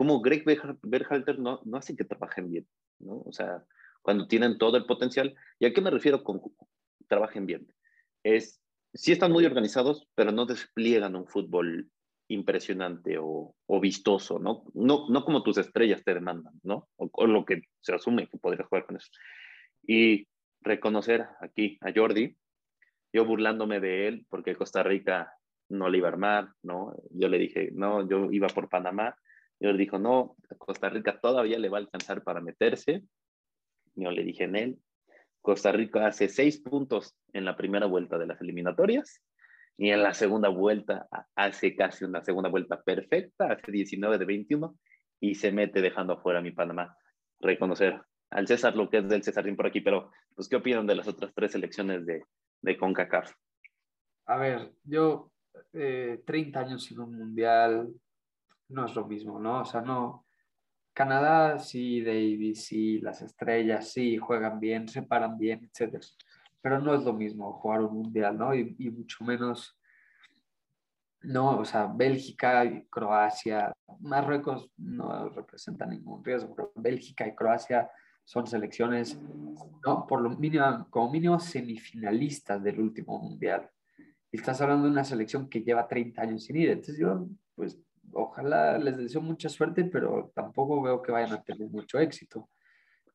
cómo 0.00 0.22
Greg 0.22 0.44
Berhalter 0.80 1.38
no, 1.38 1.60
no 1.66 1.76
hace 1.76 1.94
que 1.94 2.06
trabajen 2.06 2.50
bien, 2.50 2.66
¿no? 3.00 3.20
O 3.26 3.32
sea, 3.32 3.62
cuando 4.00 4.26
tienen 4.26 4.56
todo 4.56 4.78
el 4.78 4.86
potencial. 4.86 5.36
¿Y 5.58 5.66
a 5.66 5.74
qué 5.74 5.82
me 5.82 5.90
refiero 5.90 6.24
con 6.24 6.40
trabajen 7.06 7.44
bien? 7.44 7.70
Es, 8.22 8.62
sí 8.94 9.12
están 9.12 9.30
muy 9.30 9.44
organizados, 9.44 10.08
pero 10.14 10.32
no 10.32 10.46
despliegan 10.46 11.16
un 11.16 11.26
fútbol 11.26 11.90
impresionante 12.28 13.18
o, 13.20 13.54
vistoso, 13.78 14.38
¿no? 14.38 14.64
¿no? 14.72 15.06
No 15.10 15.22
como 15.22 15.42
tus 15.42 15.58
estrellas 15.58 16.02
te 16.02 16.14
demandan, 16.14 16.54
¿no? 16.62 16.88
O, 16.96 17.26
lo 17.26 17.44
que 17.44 17.60
se 17.82 17.92
asume 17.92 18.26
que 18.26 18.38
podría 18.38 18.64
jugar 18.64 18.86
con 18.86 18.96
eso. 18.96 19.10
Y 19.86 20.26
reconocer 20.62 21.26
aquí 21.42 21.76
a 21.82 21.92
Jordi, 21.94 22.38
yo 23.12 23.26
burlándome 23.26 23.80
de 23.80 24.08
él 24.08 24.24
porque 24.30 24.56
Costa 24.56 24.82
Rica 24.82 25.30
no 25.68 25.90
le 25.90 25.98
iba 25.98 26.08
a 26.08 26.12
armar, 26.12 26.48
¿no? 26.62 26.94
Yo 27.10 27.28
le 27.28 27.36
dije, 27.36 27.68
no, 27.74 28.08
yo 28.08 28.32
iba 28.32 28.48
por 28.48 28.70
Panamá. 28.70 29.14
Yo 29.60 29.72
le 29.72 29.78
dijo, 29.78 29.98
no, 29.98 30.36
Costa 30.58 30.88
Rica 30.88 31.20
todavía 31.20 31.58
le 31.58 31.68
va 31.68 31.78
a 31.78 31.82
alcanzar 31.82 32.22
para 32.22 32.40
meterse. 32.40 33.02
Yo 33.94 34.10
le 34.10 34.24
dije 34.24 34.44
en 34.44 34.56
él, 34.56 34.78
Costa 35.42 35.70
Rica 35.70 36.06
hace 36.06 36.28
seis 36.28 36.60
puntos 36.60 37.14
en 37.32 37.44
la 37.44 37.56
primera 37.56 37.86
vuelta 37.86 38.18
de 38.18 38.26
las 38.26 38.40
eliminatorias 38.40 39.22
y 39.76 39.90
en 39.90 40.02
la 40.02 40.14
segunda 40.14 40.48
vuelta 40.48 41.08
hace 41.34 41.74
casi 41.76 42.04
una 42.04 42.22
segunda 42.22 42.48
vuelta 42.48 42.82
perfecta, 42.82 43.52
hace 43.52 43.70
19 43.70 44.18
de 44.18 44.24
21 44.24 44.76
y 45.20 45.34
se 45.34 45.52
mete 45.52 45.80
dejando 45.82 46.14
afuera 46.14 46.38
a 46.38 46.42
mi 46.42 46.52
Panamá. 46.52 46.96
Reconocer 47.40 48.00
al 48.30 48.46
César 48.46 48.76
lo 48.76 48.88
que 48.88 48.98
es 48.98 49.08
del 49.08 49.22
Césarín 49.22 49.56
por 49.56 49.66
aquí, 49.66 49.80
pero 49.80 50.10
pues 50.34 50.48
¿qué 50.48 50.56
opinan 50.56 50.86
de 50.86 50.94
las 50.94 51.08
otras 51.08 51.32
tres 51.34 51.52
selecciones 51.52 52.06
de, 52.06 52.24
de 52.62 52.76
CONCACAF? 52.78 53.32
A 54.26 54.36
ver, 54.36 54.72
yo 54.84 55.32
eh, 55.72 56.22
30 56.24 56.60
años 56.60 56.84
sin 56.84 57.00
un 57.00 57.16
mundial 57.16 57.92
no 58.70 58.86
es 58.86 58.94
lo 58.94 59.06
mismo, 59.06 59.38
¿no? 59.38 59.60
O 59.60 59.64
sea, 59.64 59.80
no. 59.80 60.26
Canadá 60.92 61.58
sí, 61.58 62.02
Davis 62.02 62.66
sí, 62.66 62.98
las 63.00 63.22
estrellas 63.22 63.92
sí, 63.92 64.16
juegan 64.18 64.60
bien, 64.60 64.88
se 64.88 65.02
paran 65.02 65.38
bien, 65.38 65.64
etcétera 65.64 66.00
pero 66.60 66.80
no 66.80 66.94
es 66.94 67.02
lo 67.02 67.12
mismo 67.12 67.52
jugar 67.54 67.82
un 67.82 67.94
mundial, 67.94 68.36
¿no? 68.36 68.54
Y, 68.54 68.90
mucho 68.90 69.24
menos, 69.24 69.78
no, 71.22 71.58
o 71.58 71.64
sea, 71.64 71.86
Bélgica 71.86 72.64
y 72.64 72.86
Croacia, 72.86 73.72
Marruecos 74.00 74.70
no 74.76 75.28
representa 75.30 75.86
ningún 75.86 76.24
riesgo, 76.24 76.54
pero 76.54 76.72
Bélgica 76.74 77.26
y 77.26 77.34
Croacia 77.34 77.90
son 78.24 78.46
selecciones, 78.46 79.18
¿no? 79.86 80.06
Por 80.06 80.20
lo 80.20 80.30
mínimo, 80.30 80.86
como 80.90 81.10
mínimo 81.10 81.40
semifinalistas 81.40 82.62
del 82.62 82.80
último 82.80 83.18
mundial. 83.18 83.68
Y 84.30 84.36
estás 84.36 84.60
hablando 84.60 84.84
de 84.84 84.92
una 84.92 85.04
selección 85.04 85.48
que 85.48 85.62
lleva 85.62 85.88
30 85.88 86.22
años 86.22 86.44
sin 86.44 86.56
ir. 86.56 86.70
Entonces 86.70 86.98
yo, 86.98 87.26
pues, 87.56 87.80
ojalá 88.12 88.78
les 88.78 88.96
deseo 88.96 89.20
mucha 89.20 89.48
suerte, 89.48 89.84
pero 89.84 90.30
tampoco 90.34 90.82
veo 90.82 91.02
que 91.02 91.12
vayan 91.12 91.32
a 91.32 91.42
tener 91.42 91.68
mucho 91.68 91.98
éxito. 91.98 92.48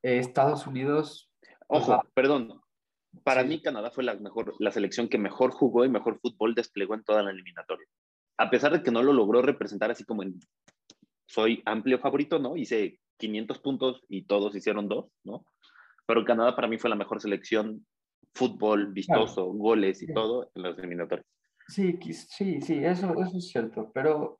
Eh, 0.01 0.19
Estados 0.19 0.67
Unidos... 0.67 1.31
Ojo, 1.67 2.01
perdón, 2.13 2.61
para 3.23 3.43
mí 3.43 3.61
Canadá 3.61 3.89
fue 3.91 4.03
la, 4.03 4.13
mejor, 4.15 4.53
la 4.59 4.71
selección 4.71 5.07
que 5.07 5.17
mejor 5.17 5.51
jugó 5.51 5.85
y 5.85 5.89
mejor 5.89 6.19
fútbol 6.19 6.53
desplegó 6.53 6.93
en 6.93 7.03
toda 7.03 7.23
la 7.23 7.31
eliminatoria. 7.31 7.87
A 8.37 8.49
pesar 8.49 8.71
de 8.73 8.83
que 8.83 8.91
no 8.91 9.01
lo 9.01 9.13
logró 9.13 9.41
representar 9.41 9.91
así 9.91 10.03
como 10.03 10.23
en 10.23 10.39
soy 11.27 11.61
amplio 11.65 11.99
favorito, 11.99 12.39
¿no? 12.39 12.55
Hice 12.55 12.99
500 13.17 13.59
puntos 13.59 14.01
y 14.09 14.25
todos 14.25 14.55
hicieron 14.55 14.87
dos, 14.87 15.07
¿no? 15.23 15.45
Pero 16.05 16.23
Canadá 16.23 16.55
para 16.55 16.67
mí 16.67 16.77
fue 16.77 16.89
la 16.89 16.95
mejor 16.95 17.19
selección, 17.19 17.85
fútbol, 18.33 18.93
vistoso, 18.93 19.45
goles 19.45 20.01
y 20.03 20.13
todo 20.13 20.51
en 20.53 20.63
las 20.63 20.77
eliminatorias. 20.77 21.25
Sí, 21.67 21.97
sí, 22.11 22.61
sí, 22.61 22.83
eso, 22.83 23.11
eso 23.19 23.37
es 23.37 23.47
cierto, 23.47 23.91
pero, 23.93 24.39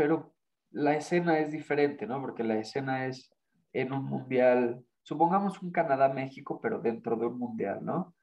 pero 0.00 0.32
la 0.70 0.94
escena 0.94 1.40
es 1.40 1.52
diferente, 1.52 2.06
¿no? 2.06 2.22
Porque 2.22 2.42
la 2.42 2.56
escena 2.56 3.04
es 3.04 3.30
en 3.74 3.92
un 3.92 4.06
mundial 4.06 4.82
supongamos 5.02 5.60
un 5.62 5.70
Canadá-México, 5.72 6.58
pero 6.58 6.78
dentro 6.78 7.16
de 7.16 7.26
un 7.26 7.38
mundial, 7.38 7.84
¿no? 7.84 8.14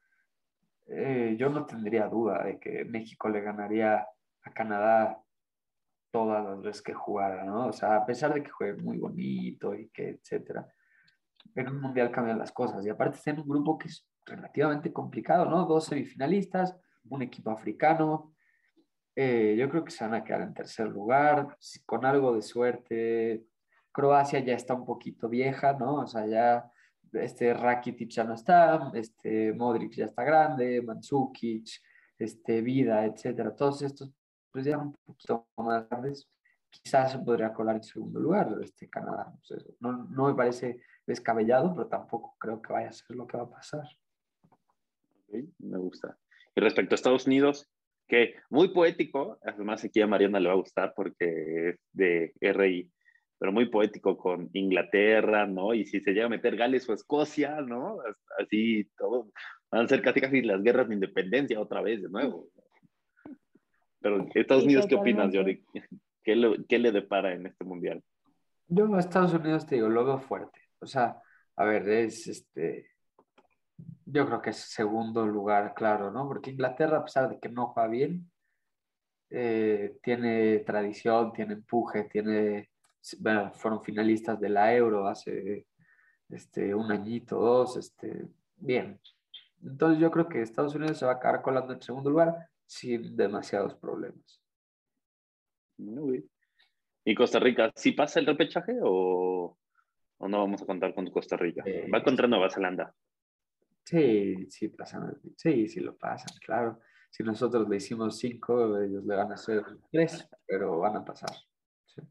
Eh, 0.88 1.36
yo 1.38 1.50
no 1.50 1.66
tendría 1.66 2.08
duda 2.08 2.42
de 2.42 2.58
que 2.58 2.84
México 2.84 3.28
le 3.28 3.42
ganaría 3.42 4.08
a 4.42 4.52
Canadá 4.52 5.22
todas 6.10 6.44
las 6.44 6.60
veces 6.62 6.82
que 6.82 6.94
jugara, 6.94 7.44
¿no? 7.44 7.68
O 7.68 7.72
sea, 7.72 7.94
a 7.94 8.06
pesar 8.06 8.34
de 8.34 8.42
que 8.42 8.50
juegue 8.50 8.82
muy 8.82 8.98
bonito 8.98 9.72
y 9.72 9.88
que, 9.90 10.08
etcétera, 10.08 10.66
en 11.54 11.68
un 11.68 11.80
mundial 11.80 12.10
cambian 12.10 12.40
las 12.40 12.50
cosas. 12.50 12.84
Y 12.84 12.88
aparte 12.88 13.18
está 13.18 13.30
en 13.30 13.40
un 13.40 13.48
grupo 13.48 13.78
que 13.78 13.86
es 13.86 14.04
relativamente 14.26 14.92
complicado, 14.92 15.44
¿no? 15.44 15.64
Dos 15.64 15.84
semifinalistas, 15.84 16.76
un 17.08 17.22
equipo 17.22 17.52
africano. 17.52 18.32
Eh, 19.20 19.56
yo 19.58 19.68
creo 19.68 19.82
que 19.84 19.90
se 19.90 20.04
van 20.04 20.14
a 20.14 20.22
quedar 20.22 20.42
en 20.42 20.54
tercer 20.54 20.86
lugar, 20.86 21.58
con 21.84 22.04
algo 22.04 22.36
de 22.36 22.40
suerte, 22.40 23.44
Croacia 23.90 24.38
ya 24.38 24.54
está 24.54 24.74
un 24.74 24.84
poquito 24.84 25.28
vieja, 25.28 25.72
¿no? 25.72 26.02
O 26.02 26.06
sea, 26.06 26.24
ya 26.24 26.70
este 27.12 27.52
Rakitic 27.52 28.10
ya 28.10 28.22
no 28.22 28.34
está, 28.34 28.92
este 28.94 29.52
Modric 29.54 29.94
ya 29.94 30.04
está 30.04 30.22
grande, 30.22 30.80
Mandzukic, 30.82 31.68
este 32.16 32.62
Vida, 32.62 33.04
etcétera. 33.06 33.56
Todos 33.56 33.82
estos, 33.82 34.12
pues 34.52 34.66
ya 34.66 34.78
un 34.78 34.92
poquito 35.04 35.48
más 35.56 35.88
grandes, 35.88 36.30
quizás 36.70 37.10
se 37.10 37.18
podría 37.18 37.52
colar 37.52 37.74
en 37.74 37.82
segundo 37.82 38.20
lugar 38.20 38.56
este 38.62 38.88
Canadá. 38.88 39.34
no, 39.80 40.04
no 40.04 40.28
me 40.28 40.34
parece 40.34 40.80
descabellado, 41.04 41.74
pero 41.74 41.88
tampoco 41.88 42.36
creo 42.38 42.62
que 42.62 42.72
vaya 42.72 42.90
a 42.90 42.92
ser 42.92 43.16
lo 43.16 43.26
que 43.26 43.36
va 43.36 43.42
a 43.42 43.50
pasar. 43.50 43.88
me 45.58 45.76
gusta. 45.76 46.16
Y 46.54 46.60
respecto 46.60 46.94
a 46.94 46.96
Estados 46.96 47.26
Unidos, 47.26 47.68
que 48.08 48.34
muy 48.50 48.68
poético, 48.68 49.38
además 49.42 49.84
aquí 49.84 50.00
a 50.00 50.06
Mariana 50.06 50.40
le 50.40 50.48
va 50.48 50.54
a 50.54 50.58
gustar 50.58 50.94
porque 50.96 51.68
es 51.68 51.80
de 51.92 52.32
RI, 52.40 52.90
pero 53.38 53.52
muy 53.52 53.66
poético 53.66 54.16
con 54.16 54.48
Inglaterra, 54.54 55.46
¿no? 55.46 55.74
Y 55.74 55.84
si 55.84 56.00
se 56.00 56.12
llega 56.12 56.26
a 56.26 56.30
meter 56.30 56.56
Gales 56.56 56.88
o 56.88 56.94
Escocia, 56.94 57.60
¿no? 57.60 57.98
Así 58.38 58.88
todo, 58.96 59.30
van 59.70 59.84
a 59.84 59.88
ser 59.88 60.02
casi 60.02 60.20
casi 60.20 60.42
las 60.42 60.62
guerras 60.62 60.88
de 60.88 60.94
independencia 60.94 61.60
otra 61.60 61.82
vez 61.82 62.02
de 62.02 62.08
nuevo. 62.08 62.48
Pero 64.00 64.26
Estados 64.34 64.64
Unidos, 64.64 64.86
¿qué 64.86 64.94
opinas, 64.94 65.34
Jordi? 65.34 65.62
¿Qué, 66.22 66.64
¿Qué 66.68 66.78
le 66.78 66.92
depara 66.92 67.34
en 67.34 67.46
este 67.46 67.64
mundial? 67.64 68.02
Yo 68.68 68.92
a 68.94 69.00
Estados 69.00 69.34
Unidos 69.34 69.66
te 69.66 69.76
digo, 69.76 69.88
lo 69.88 70.04
veo 70.04 70.18
fuerte. 70.18 70.60
O 70.80 70.86
sea, 70.86 71.20
a 71.56 71.64
ver, 71.64 71.88
es 71.88 72.26
este, 72.26 72.90
yo 74.10 74.26
creo 74.26 74.40
que 74.40 74.50
es 74.50 74.56
segundo 74.56 75.26
lugar, 75.26 75.74
claro, 75.74 76.10
¿no? 76.10 76.26
Porque 76.26 76.50
Inglaterra, 76.50 76.98
a 76.98 77.04
pesar 77.04 77.28
de 77.28 77.38
que 77.38 77.48
no 77.48 77.68
juega 77.68 77.88
bien, 77.88 78.30
eh, 79.30 79.98
tiene 80.02 80.60
tradición, 80.60 81.32
tiene 81.32 81.54
empuje, 81.54 82.04
tiene, 82.04 82.70
bueno, 83.18 83.52
fueron 83.52 83.82
finalistas 83.82 84.40
de 84.40 84.48
la 84.48 84.74
Euro 84.74 85.06
hace 85.06 85.66
este, 86.30 86.74
un 86.74 86.90
añito, 86.90 87.38
dos, 87.38 87.76
este, 87.76 88.26
bien. 88.56 88.98
Entonces 89.62 90.00
yo 90.00 90.10
creo 90.10 90.28
que 90.28 90.40
Estados 90.40 90.74
Unidos 90.74 90.98
se 90.98 91.04
va 91.04 91.12
a 91.12 91.20
quedar 91.20 91.42
colando 91.42 91.74
en 91.74 91.82
segundo 91.82 92.10
lugar 92.10 92.48
sin 92.64 93.16
demasiados 93.16 93.74
problemas. 93.74 94.40
¿Y 97.04 97.14
Costa 97.14 97.38
Rica, 97.38 97.70
sí 97.74 97.92
pasa 97.92 98.20
el 98.20 98.26
repechaje 98.26 98.78
o, 98.82 99.56
o 100.18 100.28
no 100.28 100.38
vamos 100.38 100.62
a 100.62 100.66
contar 100.66 100.94
con 100.94 101.10
Costa 101.10 101.36
Rica? 101.36 101.64
Va 101.92 102.02
contra 102.02 102.26
Nueva 102.26 102.50
Zelanda. 102.50 102.94
Sí, 103.88 104.50
sí 104.50 104.68
pasan, 104.68 105.18
sí, 105.34 105.66
sí 105.66 105.80
lo 105.80 105.96
pasan, 105.96 106.36
claro. 106.44 106.78
Si 107.08 107.22
nosotros 107.22 107.66
le 107.70 107.76
hicimos 107.76 108.18
cinco, 108.18 108.78
ellos 108.78 109.02
le 109.02 109.16
van 109.16 109.30
a 109.30 109.34
hacer 109.34 109.64
tres, 109.90 110.28
pero 110.46 110.78
van 110.80 110.96
a 110.96 111.04
pasar. 111.06 111.30
Sí. 111.86 112.02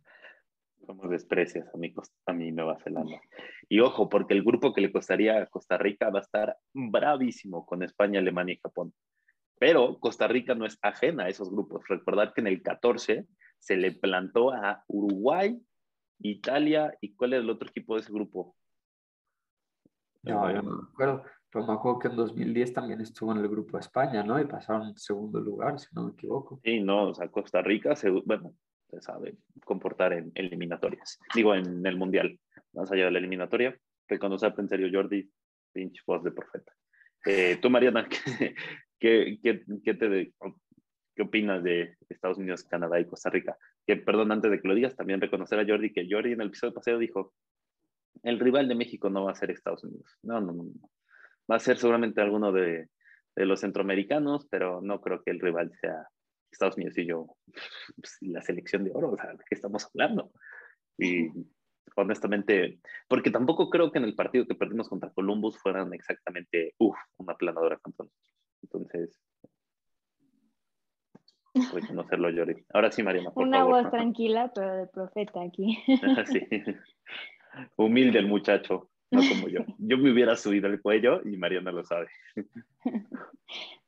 Como 0.88 1.08
desprecias 1.08 1.68
a 1.72 1.78
mi, 1.78 1.94
a 2.26 2.34
mi 2.34 2.52
Nueva 2.52 2.80
Zelanda. 2.80 3.22
Y 3.70 3.80
ojo, 3.80 4.10
porque 4.10 4.34
el 4.34 4.44
grupo 4.44 4.74
que 4.74 4.82
le 4.82 4.92
costaría 4.92 5.40
a 5.40 5.46
Costa 5.46 5.78
Rica 5.78 6.10
va 6.10 6.18
a 6.18 6.24
estar 6.24 6.58
bravísimo 6.74 7.64
con 7.64 7.84
España, 7.84 8.22
Alemania 8.22 8.56
y 8.56 8.60
Japón. 8.60 8.92
Pero 9.60 10.00
Costa 10.00 10.28
Rica 10.28 10.56
no 10.56 10.66
es 10.66 10.80
ajena 10.82 11.26
a 11.26 11.30
esos 11.30 11.52
grupos. 11.52 11.88
Recordad 11.88 12.34
que 12.34 12.42
en 12.42 12.48
el 12.48 12.64
14 12.64 13.28
se 13.60 13.78
le 13.78 13.92
plantó 13.92 14.52
a 14.52 14.84
Uruguay, 14.88 15.62
Italia 16.22 16.98
y 17.02 17.14
¿cuál 17.14 17.34
es 17.34 17.42
el 17.42 17.52
otro 17.52 17.70
equipo 17.70 17.94
de 17.94 18.02
ese 18.02 18.12
grupo? 18.12 18.56
No, 20.24 20.52
yo 20.52 20.64
no 20.64 20.72
me 20.72 20.84
acuerdo. 20.92 21.24
Pero 21.58 21.66
me 21.66 21.74
acuerdo 21.74 21.98
que 21.98 22.08
en 22.10 22.16
2010 22.16 22.74
también 22.74 23.02
estuvo 23.02 23.32
en 23.32 23.40
el 23.40 23.48
grupo 23.48 23.80
España, 23.80 24.22
¿no? 24.22 24.40
Y 24.40 24.46
pasaron 24.46 24.90
en 24.90 24.96
segundo 24.96 25.40
lugar, 25.40 25.80
si 25.80 25.88
no 25.96 26.04
me 26.04 26.12
equivoco. 26.12 26.60
Sí, 26.64 26.80
no, 26.82 27.08
o 27.08 27.16
sea, 27.16 27.30
Costa 27.30 27.64
Rica, 27.64 27.96
se, 27.96 28.12
bueno, 28.12 28.54
se 28.88 29.02
sabe 29.02 29.38
comportar 29.66 30.14
en 30.14 30.32
eliminatorias. 30.36 31.18
Digo, 31.34 31.56
en 31.56 31.84
el 31.84 31.98
Mundial, 31.98 32.40
más 32.74 32.92
allá 32.92 33.06
de 33.06 33.12
la 33.12 33.18
eliminatoria. 33.18 33.76
Reconocerte 34.08 34.62
en 34.62 34.70
serio, 34.70 34.88
Jordi, 34.94 35.28
pinche 35.74 36.00
voz 36.06 36.24
de 36.24 36.32
profeta. 36.32 36.72
Eh, 37.26 37.58
tú, 37.60 37.72
Mariana, 37.72 38.08
¿qué, 39.00 39.40
qué, 39.42 39.64
qué, 39.84 39.94
te, 39.96 40.34
¿qué 41.16 41.22
opinas 41.24 41.64
de 41.64 41.98
Estados 42.08 42.38
Unidos, 42.38 42.66
Canadá 42.66 43.00
y 43.00 43.06
Costa 43.06 43.32
Rica? 43.32 43.58
Que, 43.88 43.96
perdón, 43.96 44.32
antes 44.32 44.52
de 44.52 44.62
que 44.62 44.68
lo 44.68 44.76
digas, 44.76 44.96
también 44.96 45.20
reconocer 45.20 45.60
a 45.60 45.66
Jordi 45.66 45.92
que 45.92 46.08
Jordi 46.08 46.34
en 46.34 46.42
el 46.42 46.50
episodio 46.50 46.76
pasado 46.76 47.00
dijo, 47.00 47.34
el 48.22 48.40
rival 48.40 48.68
de 48.68 48.76
México 48.76 49.10
no 49.10 49.24
va 49.24 49.32
a 49.32 49.36
ser 49.36 49.50
Estados 49.50 49.84
Unidos. 49.84 50.20
No, 50.22 50.40
no, 50.40 50.54
no. 50.54 50.66
Va 51.50 51.56
a 51.56 51.60
ser 51.60 51.78
seguramente 51.78 52.22
alguno 52.22 52.52
de, 52.52 52.90
de, 53.36 53.46
los 53.46 53.62
centroamericanos, 53.62 54.48
pero 54.50 54.82
no 54.82 55.02
creo 55.02 55.24
que 55.24 55.32
el 55.32 55.40
rival 55.40 55.72
sea 55.80 56.08
Estados 56.52 56.78
Unidos 56.78 56.98
y 56.98 57.06
yo, 57.06 57.28
pues, 57.96 58.18
la 58.22 58.42
selección 58.42 58.84
de 58.84 58.92
oro, 58.94 59.12
o 59.12 59.18
sea, 59.18 59.32
¿de 59.32 59.44
qué 59.48 59.56
estamos 59.56 59.86
hablando? 59.86 60.32
Y 60.98 61.30
honestamente, 61.96 62.80
porque 63.08 63.32
tampoco 63.32 63.70
creo 63.70 63.92
que 63.92 64.00
en 64.00 64.06
el 64.06 64.16
partido 64.16 64.46
que 64.46 64.56
perdimos 64.56 64.90
contra 64.90 65.12
Columbus 65.12 65.58
fueran 65.58 65.94
exactamente, 65.94 66.74
uff, 66.78 66.98
una 67.18 67.36
planadora 67.36 67.78
contra 67.78 68.06
nosotros. 68.06 68.34
Entonces, 68.64 69.22
reconocerlo, 71.74 72.30
Yori. 72.30 72.66
Ahora 72.74 72.92
sí, 72.92 73.04
Mariana, 73.04 73.32
por 73.32 73.44
Una 73.48 73.64
voz 73.64 73.90
tranquila, 73.90 74.52
pero 74.54 74.76
de 74.76 74.88
profeta 74.88 75.42
aquí. 75.42 75.78
sí. 76.26 76.48
Humilde 77.76 78.20
el 78.20 78.28
muchacho 78.28 78.90
no 79.12 79.22
como 79.30 79.48
yo. 79.48 79.62
Yo 79.80 79.98
me 79.98 80.12
hubiera 80.12 80.36
subido 80.36 80.68
el 80.68 80.82
cuello 80.82 81.22
y 81.24 81.38
Mariana 81.38 81.72
lo 81.72 81.84
sabe. 81.84 82.08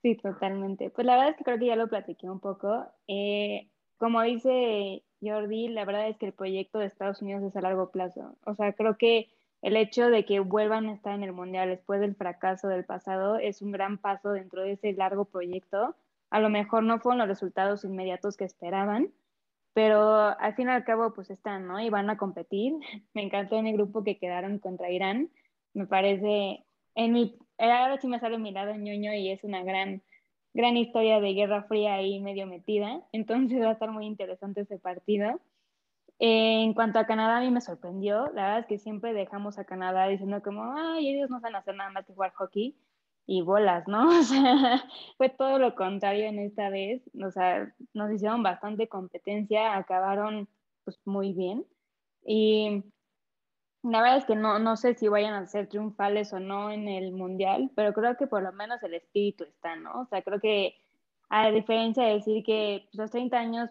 Sí, 0.01 0.15
totalmente. 0.15 0.89
Pues 0.91 1.05
la 1.05 1.15
verdad 1.15 1.32
es 1.32 1.36
que 1.36 1.43
creo 1.43 1.60
que 1.60 1.65
ya 1.65 1.75
lo 1.75 1.89
platiqué 1.89 2.29
un 2.29 2.39
poco. 2.39 2.86
Eh, 3.10 3.67
como 3.97 4.21
dice 4.21 5.03
Jordi, 5.21 5.67
la 5.67 5.84
verdad 5.84 6.08
es 6.08 6.17
que 6.17 6.27
el 6.27 6.32
proyecto 6.32 6.79
de 6.79 6.86
Estados 6.86 7.21
Unidos 7.21 7.43
es 7.43 7.55
a 7.58 7.62
largo 7.62 7.91
plazo. 7.91 8.38
O 8.45 8.55
sea, 8.55 8.71
creo 8.71 8.97
que 8.97 9.27
el 9.62 9.75
hecho 9.75 10.10
de 10.10 10.23
que 10.23 10.39
vuelvan 10.39 10.88
a 10.88 10.93
estar 10.93 11.13
en 11.13 11.23
el 11.23 11.34
Mundial 11.34 11.67
después 11.67 11.99
del 11.99 12.15
fracaso 12.15 12.69
del 12.69 12.86
pasado 12.86 13.36
es 13.36 13.62
un 13.62 13.73
gran 13.73 13.97
paso 13.97 14.32
dentro 14.32 14.63
de 14.63 14.73
ese 14.73 14.93
largo 14.93 15.25
proyecto. 15.25 15.97
A 16.29 16.39
lo 16.39 16.49
mejor 16.49 16.84
no 16.84 16.99
fueron 16.99 17.19
los 17.19 17.27
resultados 17.27 17.84
inmediatos 17.84 18.38
que 18.38 18.45
esperaban, 18.45 19.12
pero 19.73 20.38
al 20.39 20.55
fin 20.55 20.67
y 20.67 20.71
al 20.71 20.84
cabo 20.84 21.13
pues 21.13 21.29
están, 21.29 21.67
¿no? 21.67 21.79
Y 21.79 21.89
van 21.89 22.10
a 22.10 22.17
competir. 22.17 22.73
Me 23.13 23.23
encantó 23.23 23.58
en 23.58 23.67
el 23.67 23.73
grupo 23.73 24.03
que 24.03 24.17
quedaron 24.17 24.60
contra 24.60 24.91
Irán. 24.91 25.29
Me 25.73 25.88
parece, 25.88 26.65
en 26.95 27.13
mi, 27.13 27.38
ahora 27.58 27.99
sí 27.99 28.08
me 28.08 28.19
sale 28.19 28.38
mi 28.38 28.51
lado 28.51 28.73
ñoño 28.75 29.13
y 29.13 29.32
es 29.32 29.43
una 29.43 29.63
gran, 29.63 30.01
gran 30.53 30.77
historia 30.77 31.19
de 31.19 31.34
Guerra 31.34 31.63
Fría 31.63 31.95
ahí 31.95 32.19
medio 32.19 32.47
metida. 32.47 33.01
Entonces 33.12 33.62
va 33.62 33.69
a 33.69 33.73
estar 33.73 33.91
muy 33.91 34.05
interesante 34.05 34.62
ese 34.62 34.79
partido. 34.79 35.39
en 36.19 36.73
cuanto 36.73 36.99
a 36.99 37.05
Canadá, 37.05 37.38
a 37.38 37.41
mí 37.41 37.51
me 37.51 37.62
sorprendió. 37.62 38.27
La 38.34 38.43
verdad 38.43 38.60
es 38.60 38.65
que 38.67 38.79
siempre 38.79 39.13
dejamos 39.13 39.60
a 39.60 39.65
Canadá 39.65 40.08
diciendo 40.08 40.41
como, 40.43 40.73
ay, 40.75 41.10
ellos 41.10 41.29
no 41.29 41.39
saben 41.39 41.55
hacer 41.55 41.75
nada 41.75 41.91
más 41.91 42.05
que 42.05 42.13
jugar 42.13 42.34
hockey 42.34 42.75
y 43.29 43.41
bolas, 43.41 43.87
¿no? 43.87 44.09
O 44.19 44.23
sea, 44.23 44.83
fue 45.17 45.29
todo 45.29 45.59
lo 45.59 45.75
contrario 45.75 46.25
en 46.25 46.39
esta 46.39 46.69
vez, 46.69 47.03
o 47.23 47.29
sea, 47.29 47.71
nos 47.93 48.11
hicieron 48.11 48.41
bastante 48.41 48.87
competencia, 48.89 49.75
acabaron 49.77 50.49
pues 50.83 50.99
muy 51.05 51.33
bien 51.33 51.65
y 52.25 52.83
la 53.83 54.01
verdad 54.01 54.17
es 54.17 54.25
que 54.25 54.35
no, 54.35 54.57
no 54.57 54.75
sé 54.77 54.95
si 54.95 55.07
vayan 55.07 55.35
a 55.35 55.45
ser 55.45 55.67
triunfales 55.69 56.33
o 56.33 56.39
no 56.39 56.71
en 56.71 56.87
el 56.87 57.11
mundial, 57.11 57.71
pero 57.75 57.93
creo 57.93 58.17
que 58.17 58.25
por 58.25 58.41
lo 58.41 58.51
menos 58.51 58.81
el 58.81 58.95
espíritu 58.95 59.43
está, 59.43 59.75
¿no? 59.75 60.01
O 60.01 60.05
sea, 60.07 60.23
creo 60.23 60.39
que 60.39 60.75
a 61.29 61.51
diferencia 61.51 62.05
de 62.05 62.15
decir 62.15 62.43
que 62.43 62.89
los 62.93 63.11
30 63.11 63.37
años 63.37 63.69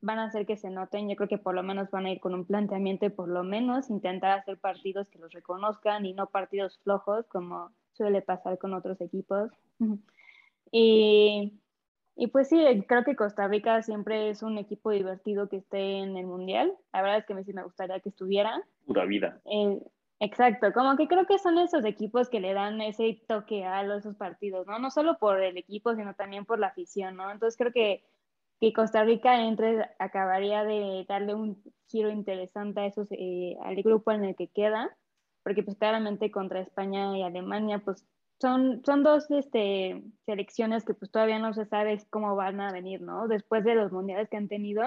van 0.00 0.20
a 0.20 0.26
hacer 0.26 0.46
que 0.46 0.56
se 0.56 0.70
noten, 0.70 1.08
yo 1.08 1.16
creo 1.16 1.28
que 1.28 1.38
por 1.38 1.54
lo 1.56 1.64
menos 1.64 1.90
van 1.90 2.06
a 2.06 2.12
ir 2.12 2.20
con 2.20 2.34
un 2.34 2.46
planteamiento 2.46 3.10
por 3.10 3.28
lo 3.28 3.42
menos 3.42 3.90
intentar 3.90 4.38
hacer 4.38 4.58
partidos 4.58 5.10
que 5.10 5.18
los 5.18 5.32
reconozcan 5.32 6.06
y 6.06 6.12
no 6.14 6.28
partidos 6.28 6.78
flojos 6.84 7.26
como 7.26 7.72
suele 7.92 8.22
pasar 8.22 8.58
con 8.58 8.74
otros 8.74 9.00
equipos. 9.00 9.50
y, 10.72 11.60
y, 12.16 12.26
pues 12.28 12.48
sí, 12.48 12.58
creo 12.86 13.04
que 13.04 13.16
Costa 13.16 13.48
Rica 13.48 13.82
siempre 13.82 14.30
es 14.30 14.42
un 14.42 14.58
equipo 14.58 14.90
divertido 14.90 15.48
que 15.48 15.58
esté 15.58 15.98
en 15.98 16.16
el 16.16 16.26
Mundial. 16.26 16.72
La 16.92 17.02
verdad 17.02 17.18
es 17.18 17.26
que 17.26 17.32
a 17.32 17.36
mí 17.36 17.44
sí 17.44 17.52
me 17.52 17.62
gustaría 17.62 18.00
que 18.00 18.10
estuviera. 18.10 18.62
Pura 18.86 19.04
vida. 19.04 19.40
Eh, 19.46 19.80
exacto, 20.20 20.72
como 20.72 20.96
que 20.96 21.08
creo 21.08 21.26
que 21.26 21.38
son 21.38 21.58
esos 21.58 21.84
equipos 21.84 22.28
que 22.28 22.40
le 22.40 22.52
dan 22.52 22.80
ese 22.80 23.22
toque 23.26 23.64
a 23.64 23.82
los, 23.82 24.00
esos 24.00 24.16
partidos, 24.16 24.66
¿no? 24.66 24.78
No 24.78 24.90
solo 24.90 25.18
por 25.18 25.42
el 25.42 25.56
equipo, 25.56 25.94
sino 25.94 26.14
también 26.14 26.44
por 26.44 26.58
la 26.58 26.68
afición, 26.68 27.16
¿no? 27.16 27.30
Entonces 27.30 27.56
creo 27.56 27.72
que, 27.72 28.04
que 28.60 28.72
Costa 28.72 29.04
Rica 29.04 29.46
entre, 29.46 29.88
acabaría 29.98 30.64
de 30.64 31.04
darle 31.08 31.34
un 31.34 31.62
giro 31.88 32.10
interesante 32.10 32.80
a 32.80 32.86
esos, 32.86 33.08
eh, 33.12 33.56
al 33.62 33.76
grupo 33.82 34.12
en 34.12 34.24
el 34.24 34.36
que 34.36 34.48
queda 34.48 34.94
porque 35.42 35.62
pues 35.62 35.76
claramente 35.76 36.30
contra 36.30 36.60
España 36.60 37.16
y 37.16 37.22
Alemania 37.22 37.80
pues 37.84 38.06
son, 38.40 38.82
son 38.84 39.02
dos 39.02 39.30
este, 39.30 40.02
selecciones 40.24 40.84
que 40.84 40.94
pues 40.94 41.10
todavía 41.10 41.38
no 41.38 41.52
se 41.52 41.66
sabe 41.66 42.02
cómo 42.10 42.36
van 42.36 42.60
a 42.60 42.72
venir, 42.72 43.02
¿no? 43.02 43.28
Después 43.28 43.64
de 43.64 43.74
los 43.74 43.92
mundiales 43.92 44.28
que 44.30 44.38
han 44.38 44.48
tenido, 44.48 44.82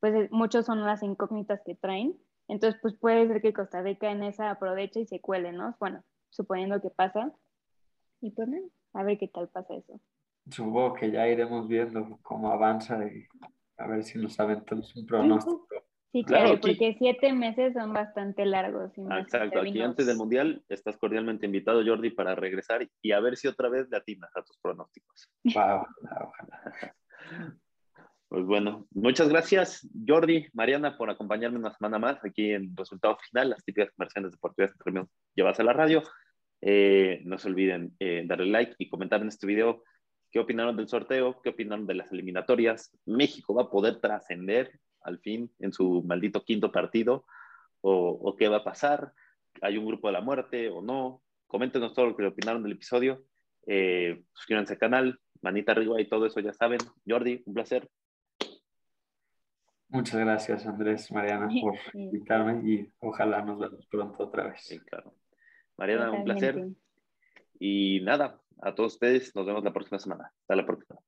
pues 0.00 0.14
eh, 0.14 0.28
muchos 0.30 0.66
son 0.66 0.84
las 0.84 1.02
incógnitas 1.02 1.62
que 1.64 1.74
traen. 1.74 2.14
Entonces, 2.46 2.78
pues 2.82 2.94
puede 2.94 3.26
ser 3.26 3.40
que 3.40 3.54
Costa 3.54 3.80
Rica 3.80 4.10
en 4.10 4.22
esa 4.22 4.50
aproveche 4.50 5.00
y 5.00 5.06
se 5.06 5.20
cuele, 5.20 5.52
¿no? 5.52 5.74
Bueno, 5.80 6.04
suponiendo 6.28 6.80
que 6.82 6.90
pasa. 6.90 7.32
Y 8.20 8.30
pues, 8.32 8.48
a 8.92 9.02
ver 9.02 9.18
qué 9.18 9.28
tal 9.28 9.48
pasa 9.48 9.74
eso. 9.74 9.98
Supongo 10.50 10.92
que 10.92 11.10
ya 11.10 11.26
iremos 11.26 11.66
viendo 11.66 12.18
cómo 12.22 12.50
avanza 12.52 13.02
y 13.06 13.24
a 13.78 13.86
ver 13.86 14.04
si 14.04 14.18
nos 14.18 14.38
aventamos 14.38 14.94
un 14.94 15.06
pronóstico 15.06 15.66
Sí, 16.14 16.22
claro, 16.22 16.60
porque 16.60 16.94
siete 16.96 17.32
meses 17.32 17.72
son 17.72 17.92
bastante 17.92 18.46
largos. 18.46 18.92
Exacto, 18.96 19.58
aquí 19.58 19.82
antes 19.82 20.06
del 20.06 20.16
Mundial 20.16 20.62
estás 20.68 20.96
cordialmente 20.96 21.46
invitado, 21.46 21.82
Jordi, 21.84 22.10
para 22.10 22.36
regresar 22.36 22.88
y 23.02 23.10
a 23.10 23.18
ver 23.18 23.36
si 23.36 23.48
otra 23.48 23.68
vez 23.68 23.90
le 23.90 23.96
atinas 23.96 24.30
a 24.36 24.42
tus 24.44 24.56
pronósticos. 24.58 25.28
Wow, 25.42 25.86
Pues 28.28 28.44
bueno, 28.44 28.86
muchas 28.92 29.28
gracias, 29.28 29.90
Jordi, 30.06 30.46
Mariana, 30.52 30.96
por 30.96 31.10
acompañarme 31.10 31.58
una 31.58 31.72
semana 31.72 31.98
más 31.98 32.24
aquí 32.24 32.52
en 32.52 32.76
Resultado 32.76 33.18
Final, 33.28 33.50
las 33.50 33.64
típicas 33.64 33.90
conversaciones 33.90 34.30
deportivas 34.30 34.70
que 34.70 34.78
terminamos 34.78 35.10
llevas 35.34 35.58
a 35.58 35.64
la 35.64 35.72
radio. 35.72 36.00
Eh, 36.60 37.22
no 37.24 37.38
se 37.38 37.48
olviden 37.48 37.96
eh, 37.98 38.22
darle 38.24 38.46
like 38.46 38.76
y 38.78 38.88
comentar 38.88 39.20
en 39.20 39.28
este 39.28 39.48
video 39.48 39.82
qué 40.30 40.38
opinaron 40.38 40.76
del 40.76 40.86
sorteo, 40.86 41.40
qué 41.42 41.48
opinaron 41.48 41.88
de 41.88 41.94
las 41.94 42.12
eliminatorias. 42.12 42.96
México 43.04 43.52
va 43.52 43.62
a 43.62 43.70
poder 43.70 44.00
trascender 44.00 44.78
al 45.04 45.18
fin 45.20 45.50
en 45.58 45.72
su 45.72 46.02
maldito 46.02 46.44
quinto 46.44 46.72
partido 46.72 47.26
o, 47.80 48.34
qué 48.36 48.48
va 48.48 48.58
a 48.58 48.64
pasar. 48.64 49.12
¿Hay 49.60 49.76
un 49.76 49.86
grupo 49.86 50.08
de 50.08 50.14
la 50.14 50.22
muerte 50.22 50.70
o 50.70 50.80
no? 50.80 51.22
Coméntenos 51.46 51.92
todo 51.92 52.06
lo 52.06 52.16
que 52.16 52.26
opinaron 52.26 52.62
del 52.62 52.72
episodio. 52.72 53.24
Eh, 53.66 54.24
suscríbanse 54.32 54.72
al 54.74 54.78
canal, 54.78 55.20
manita 55.42 55.72
arriba 55.72 56.00
y 56.00 56.08
todo 56.08 56.26
eso 56.26 56.40
ya 56.40 56.52
saben. 56.52 56.78
Jordi, 57.06 57.42
un 57.44 57.54
placer. 57.54 57.88
Muchas 59.88 60.18
gracias, 60.18 60.66
Andrés, 60.66 61.12
Mariana, 61.12 61.48
por 61.60 61.74
invitarme 61.92 62.68
y 62.68 62.90
ojalá 62.98 63.42
nos 63.42 63.58
vemos 63.58 63.86
pronto 63.86 64.24
otra 64.24 64.48
vez. 64.48 64.60
Sí, 64.62 64.80
claro. 64.80 65.14
Mariana, 65.76 66.10
un 66.10 66.24
placer. 66.24 66.66
Y 67.60 68.00
nada, 68.00 68.40
a 68.60 68.74
todos 68.74 68.94
ustedes, 68.94 69.34
nos 69.36 69.46
vemos 69.46 69.62
la 69.62 69.72
próxima 69.72 69.98
semana. 69.98 70.32
Hasta 70.40 70.56
la 70.56 70.66
próxima. 70.66 70.98